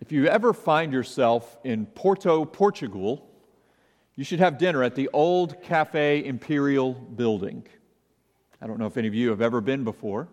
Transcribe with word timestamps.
If 0.00 0.12
you 0.12 0.28
ever 0.28 0.52
find 0.52 0.92
yourself 0.92 1.58
in 1.64 1.84
Porto, 1.84 2.44
Portugal, 2.44 3.28
you 4.14 4.22
should 4.22 4.38
have 4.38 4.56
dinner 4.56 4.84
at 4.84 4.94
the 4.94 5.10
old 5.12 5.60
Cafe 5.60 6.24
Imperial 6.24 6.92
building. 6.92 7.66
I 8.62 8.68
don't 8.68 8.78
know 8.78 8.86
if 8.86 8.96
any 8.96 9.08
of 9.08 9.14
you 9.14 9.30
have 9.30 9.40
ever 9.40 9.60
been 9.60 9.82
before, 9.82 10.28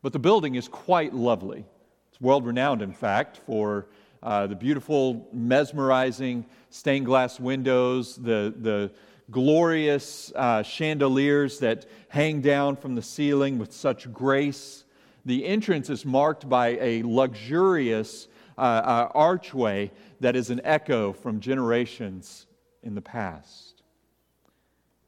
but 0.00 0.12
the 0.12 0.20
building 0.20 0.54
is 0.54 0.68
quite 0.68 1.12
lovely. 1.12 1.64
It's 2.12 2.20
world 2.20 2.46
renowned, 2.46 2.82
in 2.82 2.92
fact, 2.92 3.38
for 3.38 3.88
uh, 4.22 4.46
the 4.46 4.54
beautiful, 4.54 5.28
mesmerizing 5.32 6.46
stained 6.70 7.06
glass 7.06 7.40
windows, 7.40 8.14
the, 8.14 8.54
the 8.60 8.92
glorious 9.28 10.30
uh, 10.36 10.62
chandeliers 10.62 11.58
that 11.58 11.86
hang 12.10 12.40
down 12.40 12.76
from 12.76 12.94
the 12.94 13.02
ceiling 13.02 13.58
with 13.58 13.72
such 13.72 14.12
grace. 14.12 14.84
The 15.24 15.46
entrance 15.46 15.90
is 15.90 16.06
marked 16.06 16.48
by 16.48 16.78
a 16.80 17.02
luxurious 17.02 18.28
uh, 18.60 19.08
archway 19.14 19.90
that 20.20 20.36
is 20.36 20.50
an 20.50 20.60
echo 20.64 21.12
from 21.12 21.40
generations 21.40 22.46
in 22.82 22.94
the 22.94 23.02
past. 23.02 23.82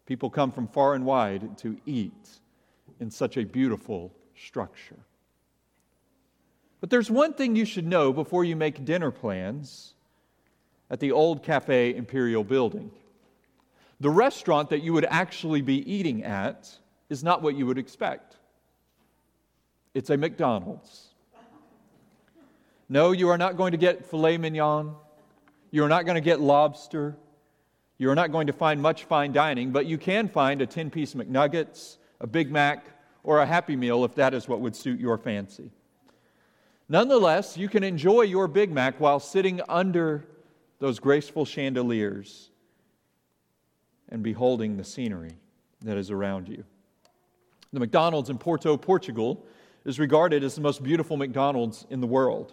People 0.06 0.30
come 0.30 0.52
from 0.52 0.68
far 0.68 0.94
and 0.94 1.04
wide 1.04 1.56
to 1.58 1.76
eat 1.86 2.28
in 3.00 3.10
such 3.10 3.36
a 3.36 3.44
beautiful 3.44 4.12
structure. 4.36 4.98
But 6.80 6.90
there's 6.90 7.10
one 7.10 7.34
thing 7.34 7.54
you 7.54 7.64
should 7.64 7.86
know 7.86 8.12
before 8.12 8.44
you 8.44 8.56
make 8.56 8.84
dinner 8.84 9.10
plans 9.10 9.94
at 10.90 11.00
the 11.00 11.12
old 11.12 11.42
Cafe 11.42 11.94
Imperial 11.94 12.44
building. 12.44 12.90
The 14.00 14.10
restaurant 14.10 14.70
that 14.70 14.82
you 14.82 14.92
would 14.92 15.06
actually 15.08 15.62
be 15.62 15.90
eating 15.90 16.24
at 16.24 16.68
is 17.08 17.22
not 17.22 17.40
what 17.40 17.54
you 17.54 17.66
would 17.66 17.78
expect. 17.78 18.36
It's 19.94 20.10
a 20.10 20.16
McDonald's. 20.16 21.11
No, 22.88 23.12
you 23.12 23.28
are 23.28 23.38
not 23.38 23.56
going 23.56 23.72
to 23.72 23.78
get 23.78 24.04
filet 24.04 24.38
mignon. 24.38 24.94
You 25.70 25.84
are 25.84 25.88
not 25.88 26.04
going 26.04 26.16
to 26.16 26.20
get 26.20 26.40
lobster. 26.40 27.16
You 27.98 28.10
are 28.10 28.14
not 28.14 28.32
going 28.32 28.48
to 28.48 28.52
find 28.52 28.82
much 28.82 29.04
fine 29.04 29.32
dining, 29.32 29.70
but 29.70 29.86
you 29.86 29.96
can 29.96 30.28
find 30.28 30.60
a 30.60 30.66
10 30.66 30.90
piece 30.90 31.14
McNuggets, 31.14 31.98
a 32.20 32.26
Big 32.26 32.50
Mac, 32.50 32.84
or 33.22 33.40
a 33.40 33.46
Happy 33.46 33.76
Meal 33.76 34.04
if 34.04 34.14
that 34.16 34.34
is 34.34 34.48
what 34.48 34.60
would 34.60 34.74
suit 34.74 34.98
your 34.98 35.16
fancy. 35.16 35.70
Nonetheless, 36.88 37.56
you 37.56 37.68
can 37.68 37.84
enjoy 37.84 38.22
your 38.22 38.48
Big 38.48 38.70
Mac 38.70 39.00
while 39.00 39.20
sitting 39.20 39.60
under 39.68 40.26
those 40.78 40.98
graceful 40.98 41.44
chandeliers 41.44 42.50
and 44.08 44.22
beholding 44.22 44.76
the 44.76 44.84
scenery 44.84 45.36
that 45.80 45.96
is 45.96 46.10
around 46.10 46.48
you. 46.48 46.64
The 47.72 47.80
McDonald's 47.80 48.28
in 48.28 48.36
Porto, 48.36 48.76
Portugal, 48.76 49.46
is 49.84 49.98
regarded 49.98 50.44
as 50.44 50.54
the 50.54 50.60
most 50.60 50.82
beautiful 50.82 51.16
McDonald's 51.16 51.86
in 51.88 52.00
the 52.00 52.06
world. 52.06 52.52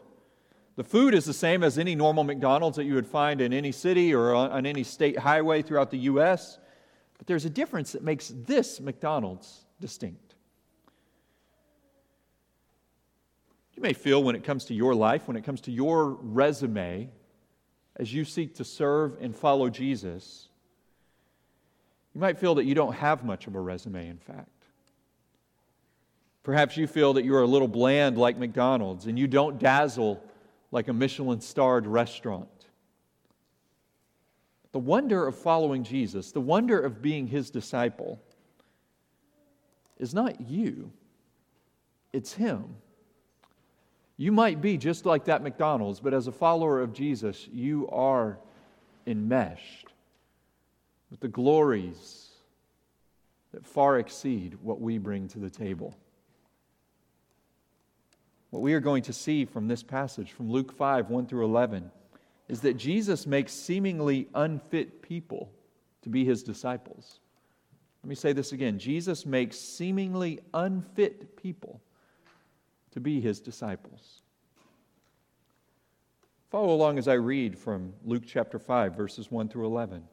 The 0.79 0.85
food 0.85 1.13
is 1.13 1.25
the 1.25 1.33
same 1.33 1.61
as 1.61 1.77
any 1.77 1.93
normal 1.93 2.23
McDonald's 2.23 2.77
that 2.77 2.85
you 2.85 2.93
would 2.93 3.05
find 3.05 3.41
in 3.41 3.51
any 3.51 3.73
city 3.73 4.15
or 4.15 4.33
on 4.33 4.65
any 4.65 4.83
state 4.83 5.19
highway 5.19 5.61
throughout 5.61 5.91
the 5.91 5.97
U.S., 5.97 6.57
but 7.17 7.27
there's 7.27 7.43
a 7.43 7.49
difference 7.49 7.91
that 7.91 8.01
makes 8.01 8.31
this 8.33 8.79
McDonald's 8.79 9.65
distinct. 9.81 10.35
You 13.75 13.83
may 13.83 13.91
feel 13.91 14.23
when 14.23 14.37
it 14.37 14.45
comes 14.45 14.63
to 14.67 14.73
your 14.73 14.95
life, 14.95 15.27
when 15.27 15.35
it 15.35 15.43
comes 15.43 15.59
to 15.63 15.71
your 15.71 16.11
resume, 16.11 17.09
as 17.97 18.13
you 18.13 18.23
seek 18.23 18.55
to 18.55 18.63
serve 18.63 19.17
and 19.19 19.35
follow 19.35 19.69
Jesus, 19.69 20.47
you 22.15 22.21
might 22.21 22.39
feel 22.39 22.55
that 22.55 22.63
you 22.63 22.73
don't 22.73 22.93
have 22.93 23.25
much 23.25 23.47
of 23.47 23.55
a 23.55 23.59
resume, 23.59 24.07
in 24.07 24.17
fact. 24.17 24.47
Perhaps 26.43 26.77
you 26.77 26.87
feel 26.87 27.11
that 27.15 27.25
you're 27.25 27.41
a 27.41 27.47
little 27.47 27.67
bland 27.67 28.17
like 28.17 28.37
McDonald's 28.37 29.07
and 29.07 29.19
you 29.19 29.27
don't 29.27 29.59
dazzle 29.59 30.23
like 30.71 30.87
a 30.87 30.93
Michelin 30.93 31.41
starred 31.41 31.87
restaurant. 31.87 32.47
The 34.71 34.79
wonder 34.79 35.25
of 35.25 35.35
following 35.35 35.83
Jesus, 35.83 36.31
the 36.31 36.41
wonder 36.41 36.79
of 36.79 37.01
being 37.01 37.27
his 37.27 37.49
disciple, 37.49 38.21
is 39.97 40.13
not 40.13 40.41
you, 40.41 40.91
it's 42.13 42.33
him. 42.33 42.75
You 44.17 44.31
might 44.31 44.61
be 44.61 44.77
just 44.77 45.05
like 45.05 45.25
that 45.25 45.41
McDonald's, 45.41 45.99
but 45.99 46.13
as 46.13 46.27
a 46.27 46.31
follower 46.31 46.81
of 46.81 46.93
Jesus, 46.93 47.47
you 47.51 47.87
are 47.89 48.37
enmeshed 49.07 49.87
with 51.09 51.19
the 51.19 51.27
glories 51.27 52.27
that 53.53 53.65
far 53.65 53.97
exceed 53.97 54.57
what 54.61 54.79
we 54.79 54.97
bring 54.97 55.27
to 55.29 55.39
the 55.39 55.49
table. 55.49 55.95
What 58.49 58.61
we 58.61 58.73
are 58.73 58.79
going 58.79 59.03
to 59.03 59.13
see 59.13 59.45
from 59.45 59.67
this 59.67 59.83
passage, 59.83 60.31
from 60.31 60.49
Luke 60.49 60.75
5 60.75 61.09
1 61.09 61.27
through 61.27 61.45
11, 61.45 61.91
is 62.47 62.61
that 62.61 62.75
Jesus 62.75 63.27
makes 63.27 63.53
seemingly 63.53 64.27
unfit 64.33 65.01
people 65.01 65.51
to 66.01 66.09
be 66.09 66.25
his 66.25 66.41
disciples. 66.43 67.19
Let 68.03 68.09
me 68.09 68.15
say 68.15 68.33
this 68.33 68.51
again 68.51 68.79
Jesus 68.79 69.25
makes 69.25 69.57
seemingly 69.57 70.39
unfit 70.53 71.37
people 71.37 71.81
to 72.91 72.99
be 72.99 73.21
his 73.21 73.39
disciples. 73.39 74.21
Follow 76.49 76.73
along 76.73 76.97
as 76.97 77.07
I 77.07 77.13
read 77.13 77.57
from 77.57 77.93
Luke 78.03 78.23
chapter 78.25 78.57
5, 78.57 78.95
verses 78.95 79.29
1 79.29 79.49
through 79.49 79.67
11. 79.67 80.03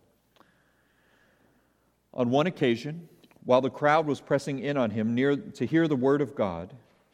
On 2.12 2.28
one 2.28 2.46
occasion, 2.46 3.08
while 3.44 3.62
the 3.62 3.70
crowd 3.70 4.06
was 4.06 4.20
pressing 4.20 4.58
in 4.58 4.76
on 4.76 4.90
him 4.90 5.14
near 5.14 5.36
to 5.36 5.64
hear 5.64 5.88
the 5.88 5.96
word 5.96 6.20
of 6.20 6.34
God, 6.34 6.74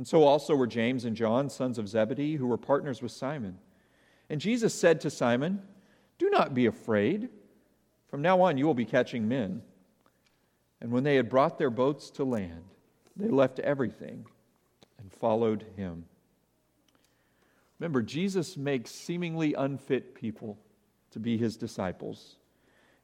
And 0.00 0.08
so 0.08 0.24
also 0.24 0.54
were 0.54 0.66
James 0.66 1.04
and 1.04 1.14
John, 1.14 1.50
sons 1.50 1.76
of 1.76 1.86
Zebedee, 1.86 2.36
who 2.36 2.46
were 2.46 2.56
partners 2.56 3.02
with 3.02 3.12
Simon. 3.12 3.58
And 4.30 4.40
Jesus 4.40 4.72
said 4.72 5.02
to 5.02 5.10
Simon, 5.10 5.60
Do 6.16 6.30
not 6.30 6.54
be 6.54 6.64
afraid. 6.64 7.28
From 8.08 8.22
now 8.22 8.40
on, 8.40 8.56
you 8.56 8.64
will 8.64 8.72
be 8.72 8.86
catching 8.86 9.28
men. 9.28 9.60
And 10.80 10.90
when 10.90 11.04
they 11.04 11.16
had 11.16 11.28
brought 11.28 11.58
their 11.58 11.68
boats 11.68 12.08
to 12.12 12.24
land, 12.24 12.64
they 13.14 13.28
left 13.28 13.58
everything 13.58 14.24
and 14.98 15.12
followed 15.12 15.66
him. 15.76 16.06
Remember, 17.78 18.00
Jesus 18.00 18.56
makes 18.56 18.90
seemingly 18.90 19.52
unfit 19.52 20.14
people 20.14 20.56
to 21.10 21.18
be 21.18 21.36
his 21.36 21.58
disciples. 21.58 22.36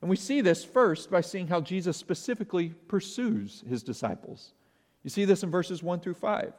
And 0.00 0.08
we 0.08 0.16
see 0.16 0.40
this 0.40 0.64
first 0.64 1.10
by 1.10 1.20
seeing 1.20 1.48
how 1.48 1.60
Jesus 1.60 1.98
specifically 1.98 2.70
pursues 2.88 3.62
his 3.68 3.82
disciples. 3.82 4.54
You 5.04 5.10
see 5.10 5.26
this 5.26 5.42
in 5.42 5.50
verses 5.50 5.82
1 5.82 6.00
through 6.00 6.14
5. 6.14 6.54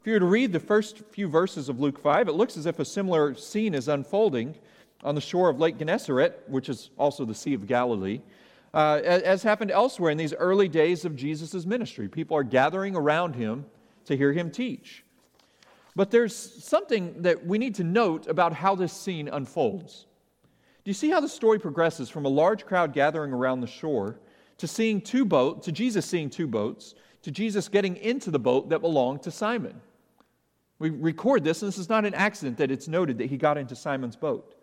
If 0.00 0.06
you 0.06 0.12
were 0.12 0.20
to 0.20 0.26
read 0.26 0.52
the 0.52 0.60
first 0.60 0.98
few 1.10 1.28
verses 1.28 1.68
of 1.68 1.80
Luke 1.80 1.98
5, 1.98 2.28
it 2.28 2.32
looks 2.32 2.56
as 2.56 2.66
if 2.66 2.78
a 2.78 2.84
similar 2.84 3.34
scene 3.34 3.74
is 3.74 3.88
unfolding 3.88 4.54
on 5.02 5.16
the 5.16 5.20
shore 5.20 5.48
of 5.48 5.58
Lake 5.58 5.76
Gennesaret, 5.76 6.44
which 6.46 6.68
is 6.68 6.90
also 6.96 7.24
the 7.24 7.34
Sea 7.34 7.54
of 7.54 7.66
Galilee, 7.66 8.20
uh, 8.72 9.00
as 9.02 9.42
happened 9.42 9.72
elsewhere 9.72 10.10
in 10.12 10.16
these 10.16 10.32
early 10.34 10.68
days 10.68 11.04
of 11.04 11.16
Jesus' 11.16 11.66
ministry. 11.66 12.08
People 12.08 12.36
are 12.36 12.44
gathering 12.44 12.94
around 12.94 13.34
him 13.34 13.66
to 14.04 14.16
hear 14.16 14.32
him 14.32 14.50
teach. 14.52 15.04
But 15.96 16.12
there's 16.12 16.34
something 16.34 17.22
that 17.22 17.44
we 17.44 17.58
need 17.58 17.74
to 17.74 17.84
note 17.84 18.28
about 18.28 18.52
how 18.52 18.76
this 18.76 18.92
scene 18.92 19.28
unfolds. 19.28 20.06
Do 20.84 20.90
you 20.90 20.94
see 20.94 21.10
how 21.10 21.20
the 21.20 21.28
story 21.28 21.58
progresses 21.58 22.08
from 22.08 22.24
a 22.24 22.28
large 22.28 22.64
crowd 22.64 22.92
gathering 22.92 23.32
around 23.32 23.62
the 23.62 23.66
shore 23.66 24.20
to 24.58 24.68
seeing 24.68 25.00
two 25.00 25.24
boats, 25.24 25.64
to 25.66 25.72
Jesus 25.72 26.06
seeing 26.06 26.30
two 26.30 26.46
boats, 26.46 26.94
to 27.22 27.32
Jesus 27.32 27.68
getting 27.68 27.96
into 27.96 28.30
the 28.30 28.38
boat 28.38 28.68
that 28.68 28.78
belonged 28.78 29.22
to 29.24 29.32
Simon? 29.32 29.80
We 30.78 30.90
record 30.90 31.44
this, 31.44 31.62
and 31.62 31.68
this 31.68 31.78
is 31.78 31.88
not 31.88 32.04
an 32.04 32.14
accident 32.14 32.58
that 32.58 32.70
it's 32.70 32.88
noted 32.88 33.18
that 33.18 33.30
he 33.30 33.36
got 33.36 33.58
into 33.58 33.74
Simon's 33.74 34.16
boat. 34.16 34.54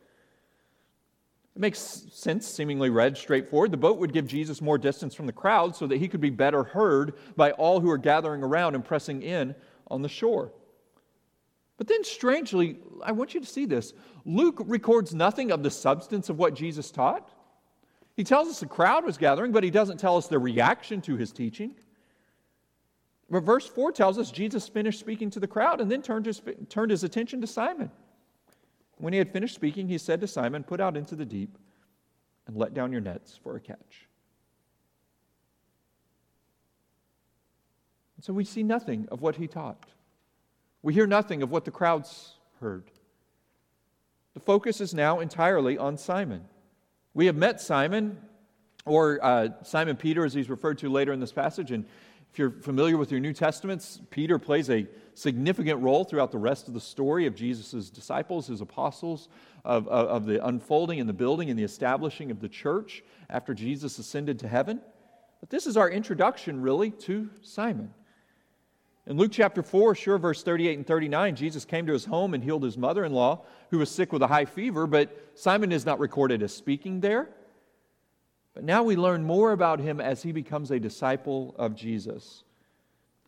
It 1.56 1.62
makes 1.62 1.80
sense, 1.80 2.48
seemingly 2.48 2.90
read 2.90 3.18
straightforward. 3.18 3.72
The 3.72 3.78
boat 3.78 3.98
would 4.00 4.14
give 4.14 4.28
Jesus 4.28 4.62
more 4.62 4.78
distance 4.78 5.16
from 5.16 5.26
the 5.26 5.34
crowd 5.34 5.76
so 5.76 5.88
that 5.88 5.98
he 5.98 6.08
could 6.08 6.22
be 6.22 6.30
better 6.30 6.64
heard 6.64 7.14
by 7.36 7.52
all 7.52 7.80
who 7.80 7.90
are 7.90 7.98
gathering 7.98 8.44
around 8.44 8.76
and 8.76 8.84
pressing 8.84 9.22
in 9.22 9.56
on 9.88 10.02
the 10.02 10.10
shore. 10.10 10.52
But 11.78 11.88
then, 11.88 12.04
strangely, 12.04 12.80
I 13.04 13.12
want 13.12 13.34
you 13.34 13.42
to 13.42 13.46
see 13.46 13.66
this. 13.66 13.94
Luke 14.26 14.62
records 14.66 15.14
nothing 15.14 15.52
of 15.52 15.64
the 15.64 15.72
substance 15.72 16.30
of 16.30 16.38
what 16.38 16.56
Jesus 16.56 16.92
taught. 16.92 17.30
He 18.16 18.24
tells 18.24 18.48
us 18.48 18.62
the 18.62 18.66
crowd 18.66 19.04
was 19.04 19.18
gathering, 19.18 19.52
but 19.52 19.64
he 19.64 19.70
doesn't 19.70 19.98
tell 19.98 20.16
us 20.16 20.28
their 20.28 20.40
reaction 20.40 21.02
to 21.02 21.18
his 21.18 21.34
teaching. 21.34 21.76
But 23.30 23.42
verse 23.42 23.68
4 23.68 23.92
tells 23.92 24.20
us 24.20 24.30
Jesus 24.30 24.68
finished 24.68 25.00
speaking 25.00 25.30
to 25.32 25.40
the 25.40 25.48
crowd 25.48 25.82
and 25.82 25.92
then 25.92 26.02
turned 26.02 26.26
his, 26.26 26.42
turned 26.70 26.92
his 26.92 27.04
attention 27.04 27.42
to 27.42 27.48
Simon. 27.48 27.90
When 28.98 29.14
he 29.14 29.20
had 29.20 29.32
finished 29.32 29.56
speaking, 29.56 29.88
he 29.88 29.98
said 29.98 30.22
to 30.22 30.28
Simon, 30.28 30.64
Put 30.64 30.80
out 30.80 30.96
into 30.96 31.16
the 31.16 31.26
deep 31.26 31.58
and 32.48 32.56
let 32.56 32.74
down 32.74 32.92
your 32.92 33.02
nets 33.02 33.40
for 33.44 33.56
a 33.56 33.60
catch. 33.60 34.08
And 38.16 38.24
so 38.24 38.34
we 38.34 38.46
see 38.46 38.64
nothing 38.64 39.08
of 39.12 39.22
what 39.22 39.36
he 39.36 39.48
taught. 39.48 39.86
We 40.82 40.94
hear 40.94 41.08
nothing 41.08 41.42
of 41.42 41.50
what 41.50 41.66
the 41.66 41.72
crowds 41.72 42.36
heard. 42.62 42.92
The 44.36 44.40
focus 44.40 44.82
is 44.82 44.94
now 44.94 45.20
entirely 45.20 45.78
on 45.78 45.98
Simon. 45.98 46.46
We 47.14 47.26
have 47.26 47.36
met 47.36 47.60
Simon, 47.60 48.18
or 48.86 49.20
uh, 49.24 49.50
Simon 49.64 49.96
Peter, 49.96 50.26
as 50.26 50.34
he's 50.34 50.50
referred 50.50 50.78
to 50.80 50.90
later 50.90 51.12
in 51.12 51.20
this 51.20 51.32
passage, 51.32 51.72
and 51.72 51.86
if 52.36 52.40
you're 52.40 52.52
familiar 52.52 52.98
with 52.98 53.12
your 53.12 53.22
New 53.22 53.32
Testaments, 53.32 54.02
Peter 54.10 54.38
plays 54.38 54.70
a 54.70 54.86
significant 55.14 55.82
role 55.82 56.04
throughout 56.04 56.34
the 56.34 56.38
rest 56.38 56.68
of 56.68 56.74
the 56.74 56.82
story 56.82 57.28
of 57.28 57.34
Jesus' 57.34 57.90
disciples, 57.90 58.48
his 58.48 58.60
apostles, 58.60 59.30
of, 59.64 59.88
of, 59.88 60.08
of, 60.10 60.26
the 60.26 60.46
unfolding 60.46 61.00
and 61.00 61.08
the 61.08 61.14
building 61.14 61.50
and 61.50 61.58
the 61.58 61.64
establishing 61.64 62.32
of 62.32 62.42
the 62.42 62.50
church 62.50 63.06
after 63.30 63.54
Jesus 63.54 64.00
ascended 64.00 64.38
to 64.40 64.50
heaven. 64.50 64.82
But 65.40 65.50
this 65.50 65.66
is 65.66 65.78
our 65.78 65.90
introduction, 65.90 66.62
really, 66.62 66.92
to 66.92 67.30
Simon. 67.42 67.94
In 69.08 69.16
Luke 69.16 69.32
chapter 69.32 69.64
4, 69.64 69.96
sure, 69.96 70.18
verse 70.18 70.44
38 70.44 70.78
and 70.80 70.86
39, 70.86 71.38
Jesus 71.38 71.64
came 71.64 71.88
to 71.88 71.94
his 71.94 72.04
home 72.04 72.34
and 72.34 72.44
healed 72.44 72.64
his 72.64 72.78
mother 72.78 73.06
in 73.06 73.14
law, 73.14 73.46
who 73.72 73.78
was 73.78 73.90
sick 73.90 74.12
with 74.12 74.22
a 74.22 74.28
high 74.28 74.44
fever, 74.44 74.88
but 74.88 75.32
Simon 75.36 75.72
is 75.72 75.86
not 75.86 76.00
recorded 76.00 76.44
as 76.44 76.54
speaking 76.54 77.00
there. 77.00 77.30
But 78.56 78.64
now 78.64 78.84
we 78.84 78.96
learn 78.96 79.24
more 79.24 79.52
about 79.52 79.80
him 79.80 80.02
as 80.02 80.24
he 80.24 80.32
becomes 80.32 80.72
a 80.72 80.80
disciple 80.80 81.54
of 81.58 81.76
Jesus. 81.76 82.44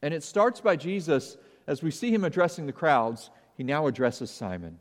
And 0.01 0.13
it 0.13 0.23
starts 0.23 0.61
by 0.61 0.77
Jesus, 0.77 1.37
as 1.67 1.83
we 1.83 1.91
see 1.91 2.11
him 2.11 2.23
addressing 2.23 2.65
the 2.65 2.71
crowds, 2.71 3.29
he 3.55 3.63
now 3.63 3.87
addresses 3.87 4.31
Simon. 4.31 4.79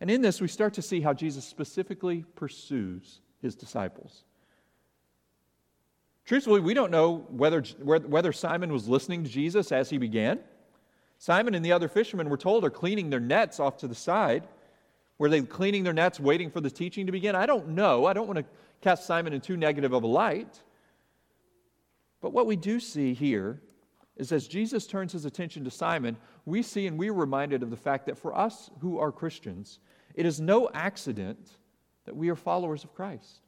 And 0.00 0.10
in 0.10 0.22
this, 0.22 0.40
we 0.40 0.48
start 0.48 0.74
to 0.74 0.82
see 0.82 1.00
how 1.00 1.12
Jesus 1.12 1.44
specifically 1.44 2.24
pursues 2.36 3.20
his 3.42 3.56
disciples. 3.56 4.22
Truthfully, 6.26 6.60
we 6.60 6.74
don't 6.74 6.90
know 6.90 7.26
whether, 7.30 7.62
whether 7.62 8.32
Simon 8.32 8.72
was 8.72 8.88
listening 8.88 9.24
to 9.24 9.30
Jesus 9.30 9.72
as 9.72 9.90
he 9.90 9.98
began. 9.98 10.38
Simon 11.18 11.54
and 11.54 11.64
the 11.64 11.72
other 11.72 11.88
fishermen, 11.88 12.28
we're 12.28 12.36
told, 12.36 12.64
are 12.64 12.70
cleaning 12.70 13.10
their 13.10 13.20
nets 13.20 13.58
off 13.58 13.78
to 13.78 13.88
the 13.88 13.94
side. 13.94 14.46
Were 15.18 15.30
they 15.30 15.40
cleaning 15.40 15.82
their 15.82 15.92
nets, 15.94 16.20
waiting 16.20 16.50
for 16.50 16.60
the 16.60 16.70
teaching 16.70 17.06
to 17.06 17.12
begin? 17.12 17.34
I 17.34 17.46
don't 17.46 17.68
know. 17.68 18.04
I 18.04 18.12
don't 18.12 18.26
want 18.26 18.38
to 18.38 18.44
cast 18.80 19.06
Simon 19.06 19.32
in 19.32 19.40
too 19.40 19.56
negative 19.56 19.92
of 19.92 20.02
a 20.02 20.06
light. 20.06 20.62
But 22.20 22.32
what 22.32 22.46
we 22.46 22.56
do 22.56 22.80
see 22.80 23.14
here 23.14 23.60
is 24.16 24.32
as 24.32 24.48
Jesus 24.48 24.86
turns 24.86 25.12
his 25.12 25.24
attention 25.24 25.64
to 25.64 25.70
Simon, 25.70 26.16
we 26.44 26.62
see 26.62 26.86
and 26.86 26.98
we're 26.98 27.12
reminded 27.12 27.62
of 27.62 27.70
the 27.70 27.76
fact 27.76 28.06
that 28.06 28.18
for 28.18 28.36
us 28.36 28.70
who 28.80 28.98
are 28.98 29.12
Christians, 29.12 29.78
it 30.14 30.24
is 30.24 30.40
no 30.40 30.70
accident 30.72 31.50
that 32.06 32.16
we 32.16 32.30
are 32.30 32.36
followers 32.36 32.84
of 32.84 32.94
Christ. 32.94 33.40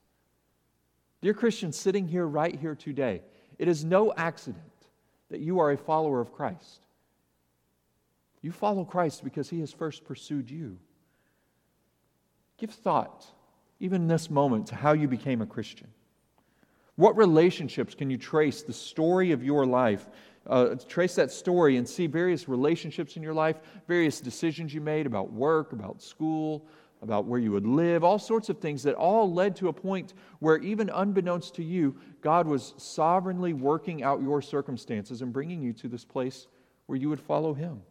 Dear 1.20 1.34
Christians 1.34 1.76
sitting 1.76 2.06
here 2.06 2.26
right 2.26 2.54
here 2.54 2.74
today, 2.74 3.22
it 3.58 3.66
is 3.66 3.84
no 3.84 4.12
accident 4.16 4.62
that 5.30 5.40
you 5.40 5.58
are 5.58 5.72
a 5.72 5.76
follower 5.76 6.20
of 6.20 6.32
Christ. 6.32 6.80
You 8.42 8.52
follow 8.52 8.84
Christ 8.84 9.24
because 9.24 9.50
he 9.50 9.60
has 9.60 9.72
first 9.72 10.04
pursued 10.04 10.50
you. 10.50 10.78
Give 12.56 12.70
thought, 12.70 13.26
even 13.80 14.02
in 14.02 14.08
this 14.08 14.30
moment, 14.30 14.66
to 14.68 14.74
how 14.74 14.92
you 14.92 15.08
became 15.08 15.40
a 15.42 15.46
Christian. 15.46 15.88
What 16.96 17.16
relationships 17.16 17.94
can 17.94 18.10
you 18.10 18.18
trace 18.18 18.62
the 18.62 18.72
story 18.72 19.32
of 19.32 19.44
your 19.44 19.64
life? 19.64 20.08
Uh, 20.46 20.74
trace 20.88 21.14
that 21.14 21.30
story 21.30 21.76
and 21.76 21.88
see 21.88 22.06
various 22.06 22.48
relationships 22.48 23.16
in 23.16 23.22
your 23.22 23.34
life, 23.34 23.56
various 23.86 24.20
decisions 24.20 24.74
you 24.74 24.80
made 24.80 25.06
about 25.06 25.32
work, 25.32 25.72
about 25.72 26.02
school, 26.02 26.66
about 27.02 27.26
where 27.26 27.38
you 27.38 27.52
would 27.52 27.66
live, 27.66 28.02
all 28.02 28.18
sorts 28.18 28.48
of 28.48 28.58
things 28.58 28.82
that 28.82 28.94
all 28.94 29.32
led 29.32 29.54
to 29.56 29.68
a 29.68 29.72
point 29.72 30.14
where, 30.40 30.58
even 30.58 30.90
unbeknownst 30.90 31.54
to 31.54 31.62
you, 31.62 31.94
God 32.20 32.46
was 32.46 32.74
sovereignly 32.76 33.52
working 33.52 34.02
out 34.02 34.22
your 34.22 34.42
circumstances 34.42 35.22
and 35.22 35.32
bringing 35.32 35.62
you 35.62 35.72
to 35.74 35.88
this 35.88 36.04
place 36.04 36.48
where 36.86 36.98
you 36.98 37.08
would 37.08 37.20
follow 37.20 37.54
Him. 37.54 37.82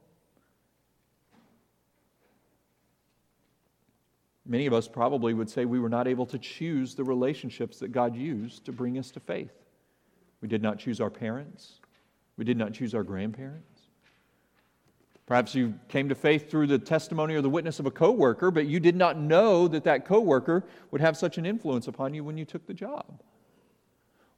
Many 4.47 4.65
of 4.65 4.73
us 4.73 4.87
probably 4.87 5.33
would 5.33 5.49
say 5.49 5.65
we 5.65 5.79
were 5.79 5.89
not 5.89 6.07
able 6.07 6.25
to 6.27 6.39
choose 6.39 6.95
the 6.95 7.03
relationships 7.03 7.79
that 7.79 7.89
God 7.89 8.15
used 8.15 8.65
to 8.65 8.71
bring 8.71 8.97
us 8.97 9.11
to 9.11 9.19
faith. 9.19 9.51
We 10.41 10.47
did 10.47 10.61
not 10.61 10.79
choose 10.79 11.01
our 11.01 11.09
parents, 11.09 11.81
we 12.37 12.45
did 12.45 12.57
not 12.57 12.73
choose 12.73 12.95
our 12.95 13.03
grandparents. 13.03 13.81
Perhaps 15.25 15.53
you 15.53 15.73
came 15.89 16.07
to 16.07 16.15
faith 16.15 16.49
through 16.49 16.67
the 16.67 16.79
testimony 16.79 17.35
or 17.35 17.41
the 17.41 17.49
witness 17.49 17.79
of 17.79 17.85
a 17.85 17.91
coworker, 17.91 18.49
but 18.49 18.65
you 18.65 18.79
did 18.79 18.95
not 18.95 19.17
know 19.19 19.67
that 19.67 19.83
that 19.83 20.05
coworker 20.05 20.63
would 20.89 21.01
have 21.01 21.17
such 21.17 21.37
an 21.37 21.45
influence 21.45 21.89
upon 21.89 22.13
you 22.13 22.23
when 22.23 22.37
you 22.37 22.45
took 22.45 22.65
the 22.65 22.73
job. 22.73 23.21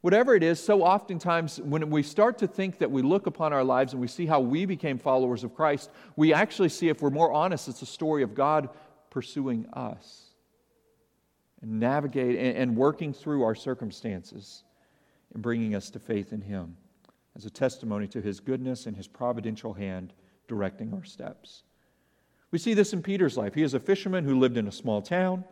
Whatever 0.02 0.34
it 0.34 0.42
is, 0.42 0.60
so 0.64 0.82
oftentimes 0.82 1.60
when 1.60 1.92
we 1.92 2.02
start 2.02 2.40
to 2.40 2.48
think 2.48 2.80
that 2.80 2.90
we 2.90 3.04
look 3.04 3.28
upon 3.28 3.54
our 3.54 3.64
lives 3.64 3.94
and 3.94 4.02
we 4.02 4.08
see 4.08 4.26
how 4.26 4.40
we 4.40 4.66
became 4.66 4.98
followers 4.98 5.44
of 5.44 5.54
Christ, 5.54 5.92
we 6.16 6.34
actually 6.34 6.70
see, 6.70 6.90
if 6.90 7.04
we're 7.04 7.12
more 7.12 7.32
honest, 7.32 7.68
it's 7.68 7.84
a 7.84 7.86
story 7.86 8.24
of 8.24 8.34
God 8.34 8.70
pursuing 9.10 9.66
us 9.74 10.30
and 11.62 11.80
navigate 11.80 12.56
and 12.56 12.76
working 12.76 13.14
through 13.14 13.44
our 13.44 13.56
circumstances 13.56 14.64
and 15.34 15.44
bringing 15.44 15.76
us 15.76 15.90
to 15.90 16.00
faith 16.00 16.34
in 16.34 16.42
Him 16.42 16.78
as 17.36 17.46
a 17.46 17.50
testimony 17.50 18.08
to 18.08 18.22
His 18.22 18.40
goodness 18.40 18.86
and 18.86 18.96
His 18.96 19.08
providential 19.08 19.74
hand 19.74 20.14
directing 20.48 20.94
our 20.94 21.04
steps. 21.04 21.64
We 22.52 22.60
see 22.60 22.74
this 22.74 22.94
in 22.94 23.04
Peter's 23.04 23.38
life. 23.38 23.54
He 23.54 23.62
is 23.62 23.74
a 23.74 23.80
fisherman 23.80 24.24
who 24.24 24.40
lived 24.40 24.58
in 24.58 24.68
a 24.68 24.72
small 24.72 25.02
town. 25.02 25.44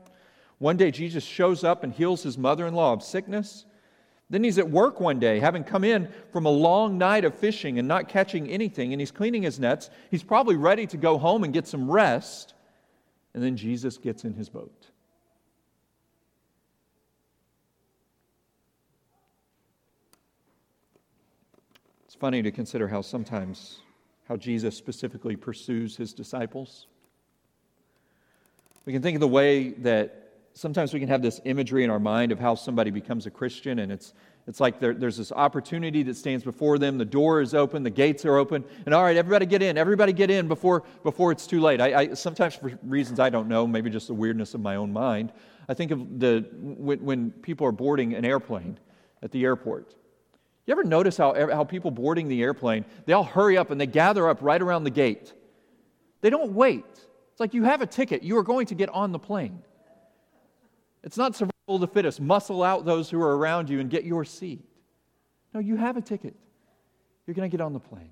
One 0.57 0.77
day, 0.77 0.89
Jesus 0.89 1.24
shows 1.24 1.63
up 1.63 1.83
and 1.83 1.94
heals 1.94 2.24
his 2.24 2.38
mother 2.38 2.66
in 2.66 2.73
law 2.73 2.94
of 2.94 3.04
sickness. 3.04 3.66
Then 4.30 4.44
he's 4.44 4.57
at 4.57 4.69
work 4.69 4.99
one 4.99 5.19
day, 5.19 5.40
having 5.40 5.64
come 5.64 5.83
in 5.83 6.09
from 6.33 6.45
a 6.45 6.52
long 6.52 6.97
night 6.97 7.23
of 7.23 7.35
fishing 7.35 7.78
and 7.78 7.87
not 7.87 8.09
catching 8.09 8.49
anything, 8.49 8.92
and 8.92 8.99
he's 8.99 9.11
cleaning 9.11 9.44
his 9.44 9.59
nets. 9.59 9.90
He's 10.09 10.23
probably 10.23 10.56
ready 10.56 10.87
to 10.87 10.97
go 10.97 11.18
home 11.18 11.44
and 11.44 11.54
get 11.54 11.68
some 11.68 11.90
rest. 11.90 12.56
And 13.37 13.45
then 13.45 13.56
Jesus 13.56 13.99
gets 13.99 14.23
in 14.23 14.33
his 14.33 14.49
boat. 14.49 14.87
It's 22.06 22.15
funny 22.15 22.41
to 22.41 22.49
consider 22.49 22.87
how 22.87 23.01
sometimes 23.01 23.81
how 24.27 24.37
Jesus 24.37 24.75
specifically 24.75 25.35
pursues 25.35 25.95
his 25.95 26.13
disciples. 26.13 26.87
We 28.85 28.94
can 28.94 29.03
think 29.03 29.17
of 29.17 29.21
the 29.21 29.27
way 29.27 29.69
that 29.69 30.31
sometimes 30.56 30.91
we 30.91 30.99
can 30.99 31.09
have 31.09 31.21
this 31.21 31.39
imagery 31.45 31.83
in 31.83 31.91
our 31.91 31.99
mind 31.99 32.31
of 32.31 32.39
how 32.39 32.56
somebody 32.56 32.89
becomes 32.89 33.27
a 33.27 33.29
Christian, 33.29 33.77
and 33.77 33.91
it's 33.91 34.15
it's 34.47 34.61
like 34.61 34.80
there, 34.80 34.94
there's 34.94 35.18
this 35.18 35.33
opportunity 35.33 36.04
that 36.04 36.16
stands 36.16 36.44
before 36.44 36.77
them. 36.77 36.97
The 36.97 37.06
door 37.06 37.42
is 37.42 37.54
open, 37.54 37.83
the 37.83 37.89
gates 37.89 38.23
are 38.23 38.37
open, 38.37 38.63
and 38.85 38.95
all 38.95 39.04
right, 39.04 39.18
everybody 39.18 39.45
get 39.45 39.61
in. 39.61 39.77
Everybody 39.77 40.13
get 40.13 40.31
in 40.31 40.47
before, 40.47 40.83
before 41.04 41.33
it's 41.33 41.45
too 41.45 41.59
late. 41.59 41.81
I, 41.81 41.94
I, 41.94 42.13
sometimes, 42.13 42.56
for 42.56 42.71
reasons 42.81 43.19
I 43.19 43.30
don't 43.30 43.49
know, 43.49 43.68
maybe 43.68 43.89
just 43.89 44.07
the 44.07 44.13
weirdness 44.13 44.54
of 44.54 44.61
my 44.61 44.77
own 44.77 44.94
mind, 44.94 45.33
I 45.68 45.73
think 45.73 45.92
of 45.92 46.19
the 46.19 46.47
when, 46.54 47.04
when 47.04 47.31
people 47.31 47.68
are 47.68 47.73
boarding 47.73 48.13
an 48.13 48.23
airplane 48.23 48.80
at 49.21 49.31
the 49.31 49.44
airport. 49.44 49.95
You 50.66 50.71
ever 50.71 50.85
notice 50.85 51.18
how, 51.18 51.33
how 51.49 51.66
people 51.66 51.92
boarding 51.92 52.30
the 52.30 52.42
airplane, 52.42 52.85
they 53.06 53.13
all 53.13 53.23
hurry 53.23 53.57
up 53.57 53.69
and 53.69 53.80
they 53.80 53.85
gather 53.85 54.30
up 54.30 54.39
right 54.42 54.61
around 54.61 54.85
the 54.85 54.92
gate? 54.92 55.33
They 56.21 56.30
don't 56.30 56.54
wait. 56.54 56.85
It's 57.31 57.39
like 57.39 57.54
you 57.54 57.66
have 57.66 57.81
a 57.81 57.85
ticket, 57.85 58.23
you 58.23 58.37
are 58.37 58.44
going 58.44 58.68
to 58.68 58.75
get 58.75 58.89
on 58.89 59.11
the 59.11 59.19
plane. 59.19 59.61
It's 61.04 61.18
not 61.18 61.35
survival 61.35 61.56
the 61.68 61.88
fittest. 61.88 62.21
Muscle 62.21 62.64
out 62.64 62.86
those 62.86 63.09
who 63.09 63.21
are 63.21 63.38
around 63.38 63.69
you 63.69 63.81
and 63.81 63.90
get 63.90 64.06
your 64.06 64.24
seat. 64.24 64.64
No, 65.54 65.59
you 65.59 65.76
have 65.76 65.97
a 65.97 66.02
ticket. 66.02 66.36
You're 67.26 67.36
going 67.36 67.50
to 67.50 67.56
get 67.56 67.62
on 67.62 67.74
the 67.74 67.80
plane. 67.80 68.12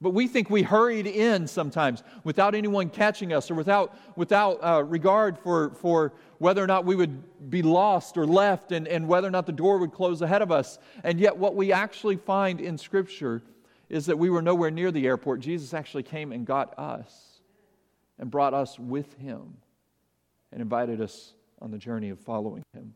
But 0.00 0.10
we 0.10 0.28
think 0.28 0.50
we 0.50 0.62
hurried 0.62 1.06
in 1.06 1.48
sometimes 1.48 2.02
without 2.22 2.54
anyone 2.54 2.90
catching 2.90 3.32
us 3.32 3.50
or 3.50 3.54
without, 3.54 3.96
without 4.14 4.58
uh, 4.62 4.84
regard 4.84 5.38
for, 5.38 5.70
for 5.74 6.12
whether 6.38 6.62
or 6.62 6.66
not 6.66 6.84
we 6.84 6.94
would 6.94 7.50
be 7.50 7.62
lost 7.62 8.16
or 8.16 8.26
left 8.26 8.72
and, 8.72 8.86
and 8.86 9.08
whether 9.08 9.26
or 9.26 9.30
not 9.30 9.46
the 9.46 9.52
door 9.52 9.78
would 9.78 9.92
close 9.92 10.20
ahead 10.20 10.42
of 10.42 10.52
us. 10.52 10.78
And 11.02 11.18
yet, 11.18 11.36
what 11.36 11.56
we 11.56 11.72
actually 11.72 12.16
find 12.16 12.60
in 12.60 12.76
Scripture 12.76 13.42
is 13.88 14.06
that 14.06 14.18
we 14.18 14.28
were 14.28 14.42
nowhere 14.42 14.70
near 14.70 14.92
the 14.92 15.06
airport. 15.06 15.40
Jesus 15.40 15.72
actually 15.72 16.02
came 16.02 16.30
and 16.30 16.46
got 16.46 16.78
us 16.78 17.40
and 18.18 18.30
brought 18.30 18.52
us 18.52 18.78
with 18.78 19.14
him 19.14 19.56
and 20.52 20.60
invited 20.60 21.00
us 21.00 21.32
on 21.60 21.70
the 21.70 21.78
journey 21.78 22.10
of 22.10 22.18
following 22.20 22.62
Him. 22.72 22.94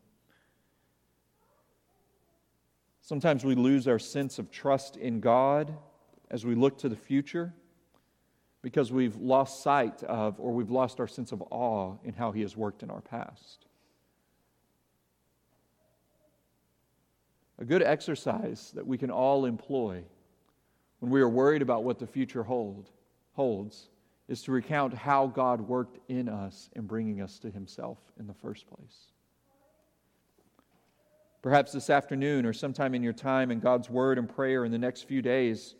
Sometimes 3.00 3.44
we 3.44 3.54
lose 3.54 3.88
our 3.88 3.98
sense 3.98 4.38
of 4.38 4.50
trust 4.50 4.96
in 4.96 5.20
God 5.20 5.76
as 6.30 6.46
we 6.46 6.54
look 6.54 6.78
to 6.78 6.88
the 6.88 6.96
future 6.96 7.52
because 8.62 8.92
we've 8.92 9.16
lost 9.16 9.62
sight 9.62 10.02
of 10.04 10.38
or 10.38 10.52
we've 10.52 10.70
lost 10.70 11.00
our 11.00 11.08
sense 11.08 11.32
of 11.32 11.42
awe 11.50 11.96
in 12.04 12.14
how 12.14 12.30
He 12.32 12.42
has 12.42 12.56
worked 12.56 12.82
in 12.82 12.90
our 12.90 13.00
past. 13.00 13.66
A 17.58 17.64
good 17.64 17.82
exercise 17.82 18.70
that 18.74 18.86
we 18.86 18.96
can 18.96 19.10
all 19.10 19.44
employ 19.44 20.02
when 21.00 21.10
we 21.10 21.20
are 21.20 21.28
worried 21.28 21.62
about 21.62 21.84
what 21.84 21.98
the 21.98 22.06
future 22.06 22.42
hold, 22.42 22.90
holds 23.34 23.89
is 24.30 24.42
to 24.42 24.52
recount 24.52 24.94
how 24.94 25.26
God 25.26 25.60
worked 25.60 25.98
in 26.08 26.28
us 26.28 26.70
in 26.76 26.86
bringing 26.86 27.20
us 27.20 27.40
to 27.40 27.50
Himself 27.50 27.98
in 28.18 28.28
the 28.28 28.34
first 28.34 28.64
place. 28.68 29.10
Perhaps 31.42 31.72
this 31.72 31.90
afternoon 31.90 32.46
or 32.46 32.52
sometime 32.52 32.94
in 32.94 33.02
your 33.02 33.12
time 33.12 33.50
in 33.50 33.58
God's 33.58 33.90
Word 33.90 34.18
and 34.18 34.28
prayer 34.28 34.64
in 34.64 34.70
the 34.70 34.78
next 34.78 35.02
few 35.02 35.20
days, 35.20 35.74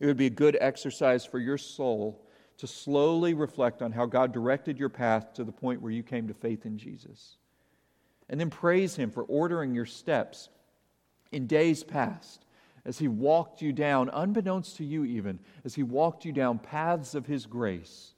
it 0.00 0.06
would 0.06 0.16
be 0.16 0.26
a 0.26 0.30
good 0.30 0.58
exercise 0.60 1.24
for 1.24 1.38
your 1.38 1.56
soul 1.56 2.26
to 2.56 2.66
slowly 2.66 3.34
reflect 3.34 3.82
on 3.82 3.92
how 3.92 4.04
God 4.04 4.32
directed 4.32 4.76
your 4.76 4.88
path 4.88 5.32
to 5.34 5.44
the 5.44 5.52
point 5.52 5.80
where 5.80 5.92
you 5.92 6.02
came 6.02 6.26
to 6.26 6.34
faith 6.34 6.66
in 6.66 6.76
Jesus. 6.76 7.36
And 8.28 8.40
then 8.40 8.50
praise 8.50 8.96
Him 8.96 9.12
for 9.12 9.22
ordering 9.22 9.74
your 9.76 9.86
steps 9.86 10.48
in 11.30 11.46
days 11.46 11.84
past 11.84 12.44
as 12.84 12.98
He 12.98 13.08
walked 13.08 13.62
you 13.62 13.72
down, 13.72 14.10
unbeknownst 14.12 14.76
to 14.76 14.84
you 14.84 15.04
even, 15.04 15.38
as 15.64 15.74
He 15.74 15.82
walked 15.82 16.24
you 16.24 16.32
down 16.32 16.58
paths 16.58 17.14
of 17.14 17.26
His 17.26 17.46
grace. 17.46 18.14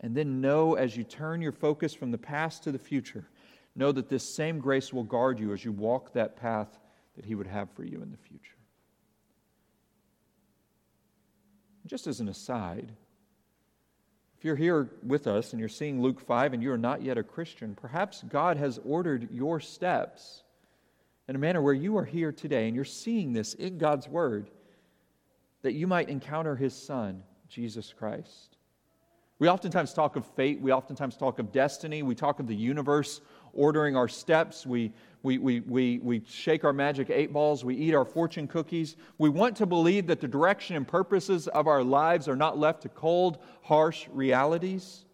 And 0.00 0.16
then 0.16 0.40
know 0.40 0.74
as 0.74 0.96
you 0.96 1.04
turn 1.04 1.42
your 1.42 1.52
focus 1.52 1.94
from 1.94 2.10
the 2.10 2.18
past 2.18 2.64
to 2.64 2.72
the 2.72 2.78
future, 2.78 3.28
know 3.74 3.92
that 3.92 4.08
this 4.08 4.34
same 4.34 4.58
grace 4.60 4.92
will 4.92 5.04
guard 5.04 5.40
you 5.40 5.52
as 5.52 5.64
you 5.64 5.72
walk 5.72 6.12
that 6.12 6.36
path 6.36 6.78
that 7.16 7.24
He 7.24 7.34
would 7.34 7.46
have 7.46 7.70
for 7.70 7.84
you 7.84 8.00
in 8.02 8.10
the 8.10 8.16
future. 8.16 8.54
Just 11.86 12.06
as 12.06 12.20
an 12.20 12.28
aside, 12.28 12.92
if 14.38 14.44
you're 14.44 14.56
here 14.56 14.88
with 15.02 15.26
us 15.26 15.52
and 15.52 15.58
you're 15.58 15.68
seeing 15.68 16.00
Luke 16.00 16.20
5 16.20 16.52
and 16.52 16.62
you 16.62 16.70
are 16.70 16.78
not 16.78 17.02
yet 17.02 17.18
a 17.18 17.24
Christian, 17.24 17.74
perhaps 17.74 18.22
God 18.28 18.56
has 18.56 18.78
ordered 18.84 19.28
your 19.32 19.58
steps 19.58 20.44
in 21.28 21.36
a 21.36 21.38
manner 21.38 21.60
where 21.60 21.74
you 21.74 21.96
are 21.98 22.04
here 22.04 22.32
today 22.32 22.66
and 22.66 22.74
you're 22.74 22.84
seeing 22.84 23.32
this 23.32 23.54
in 23.54 23.78
God's 23.78 24.08
Word, 24.08 24.50
that 25.62 25.74
you 25.74 25.86
might 25.86 26.08
encounter 26.08 26.56
His 26.56 26.74
Son, 26.74 27.22
Jesus 27.48 27.92
Christ. 27.92 28.56
We 29.38 29.48
oftentimes 29.48 29.92
talk 29.92 30.16
of 30.16 30.26
fate, 30.34 30.60
we 30.60 30.72
oftentimes 30.72 31.16
talk 31.16 31.38
of 31.38 31.52
destiny, 31.52 32.02
we 32.02 32.14
talk 32.14 32.40
of 32.40 32.46
the 32.48 32.56
universe 32.56 33.20
ordering 33.52 33.96
our 33.96 34.08
steps, 34.08 34.66
we, 34.66 34.92
we, 35.22 35.38
we, 35.38 35.60
we, 35.60 35.98
we 36.02 36.22
shake 36.28 36.64
our 36.64 36.72
magic 36.72 37.10
eight 37.10 37.32
balls, 37.32 37.64
we 37.64 37.74
eat 37.74 37.94
our 37.94 38.04
fortune 38.04 38.48
cookies. 38.48 38.96
We 39.16 39.28
want 39.28 39.56
to 39.56 39.66
believe 39.66 40.06
that 40.08 40.20
the 40.20 40.28
direction 40.28 40.76
and 40.76 40.86
purposes 40.86 41.46
of 41.48 41.66
our 41.66 41.82
lives 41.84 42.28
are 42.28 42.36
not 42.36 42.58
left 42.58 42.82
to 42.82 42.88
cold, 42.88 43.38
harsh 43.62 44.08
realities, 44.12 45.04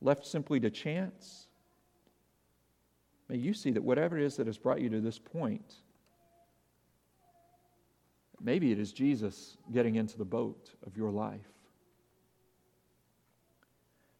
left 0.00 0.26
simply 0.26 0.58
to 0.60 0.70
chance. 0.70 1.45
May 3.28 3.36
you 3.36 3.54
see 3.54 3.70
that 3.72 3.82
whatever 3.82 4.18
it 4.18 4.24
is 4.24 4.36
that 4.36 4.46
has 4.46 4.58
brought 4.58 4.80
you 4.80 4.88
to 4.90 5.00
this 5.00 5.18
point, 5.18 5.74
maybe 8.40 8.70
it 8.70 8.78
is 8.78 8.92
Jesus 8.92 9.56
getting 9.72 9.96
into 9.96 10.16
the 10.16 10.24
boat 10.24 10.70
of 10.86 10.96
your 10.96 11.10
life. 11.10 11.40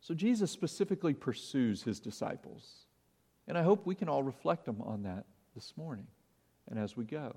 So 0.01 0.15
Jesus 0.15 0.51
specifically 0.51 1.15
pursues 1.15 1.83
his 1.83 2.01
disciples. 2.01 2.87
And 3.49 3.57
I 3.57 3.63
hope 3.63 3.87
we 3.87 3.95
can 3.95 4.09
all 4.09 4.23
reflect 4.23 4.69
on 4.69 5.03
that 5.05 5.25
this 5.55 5.73
morning 5.77 6.07
and 6.69 6.79
as 6.79 6.97
we 6.97 7.05
go. 7.05 7.35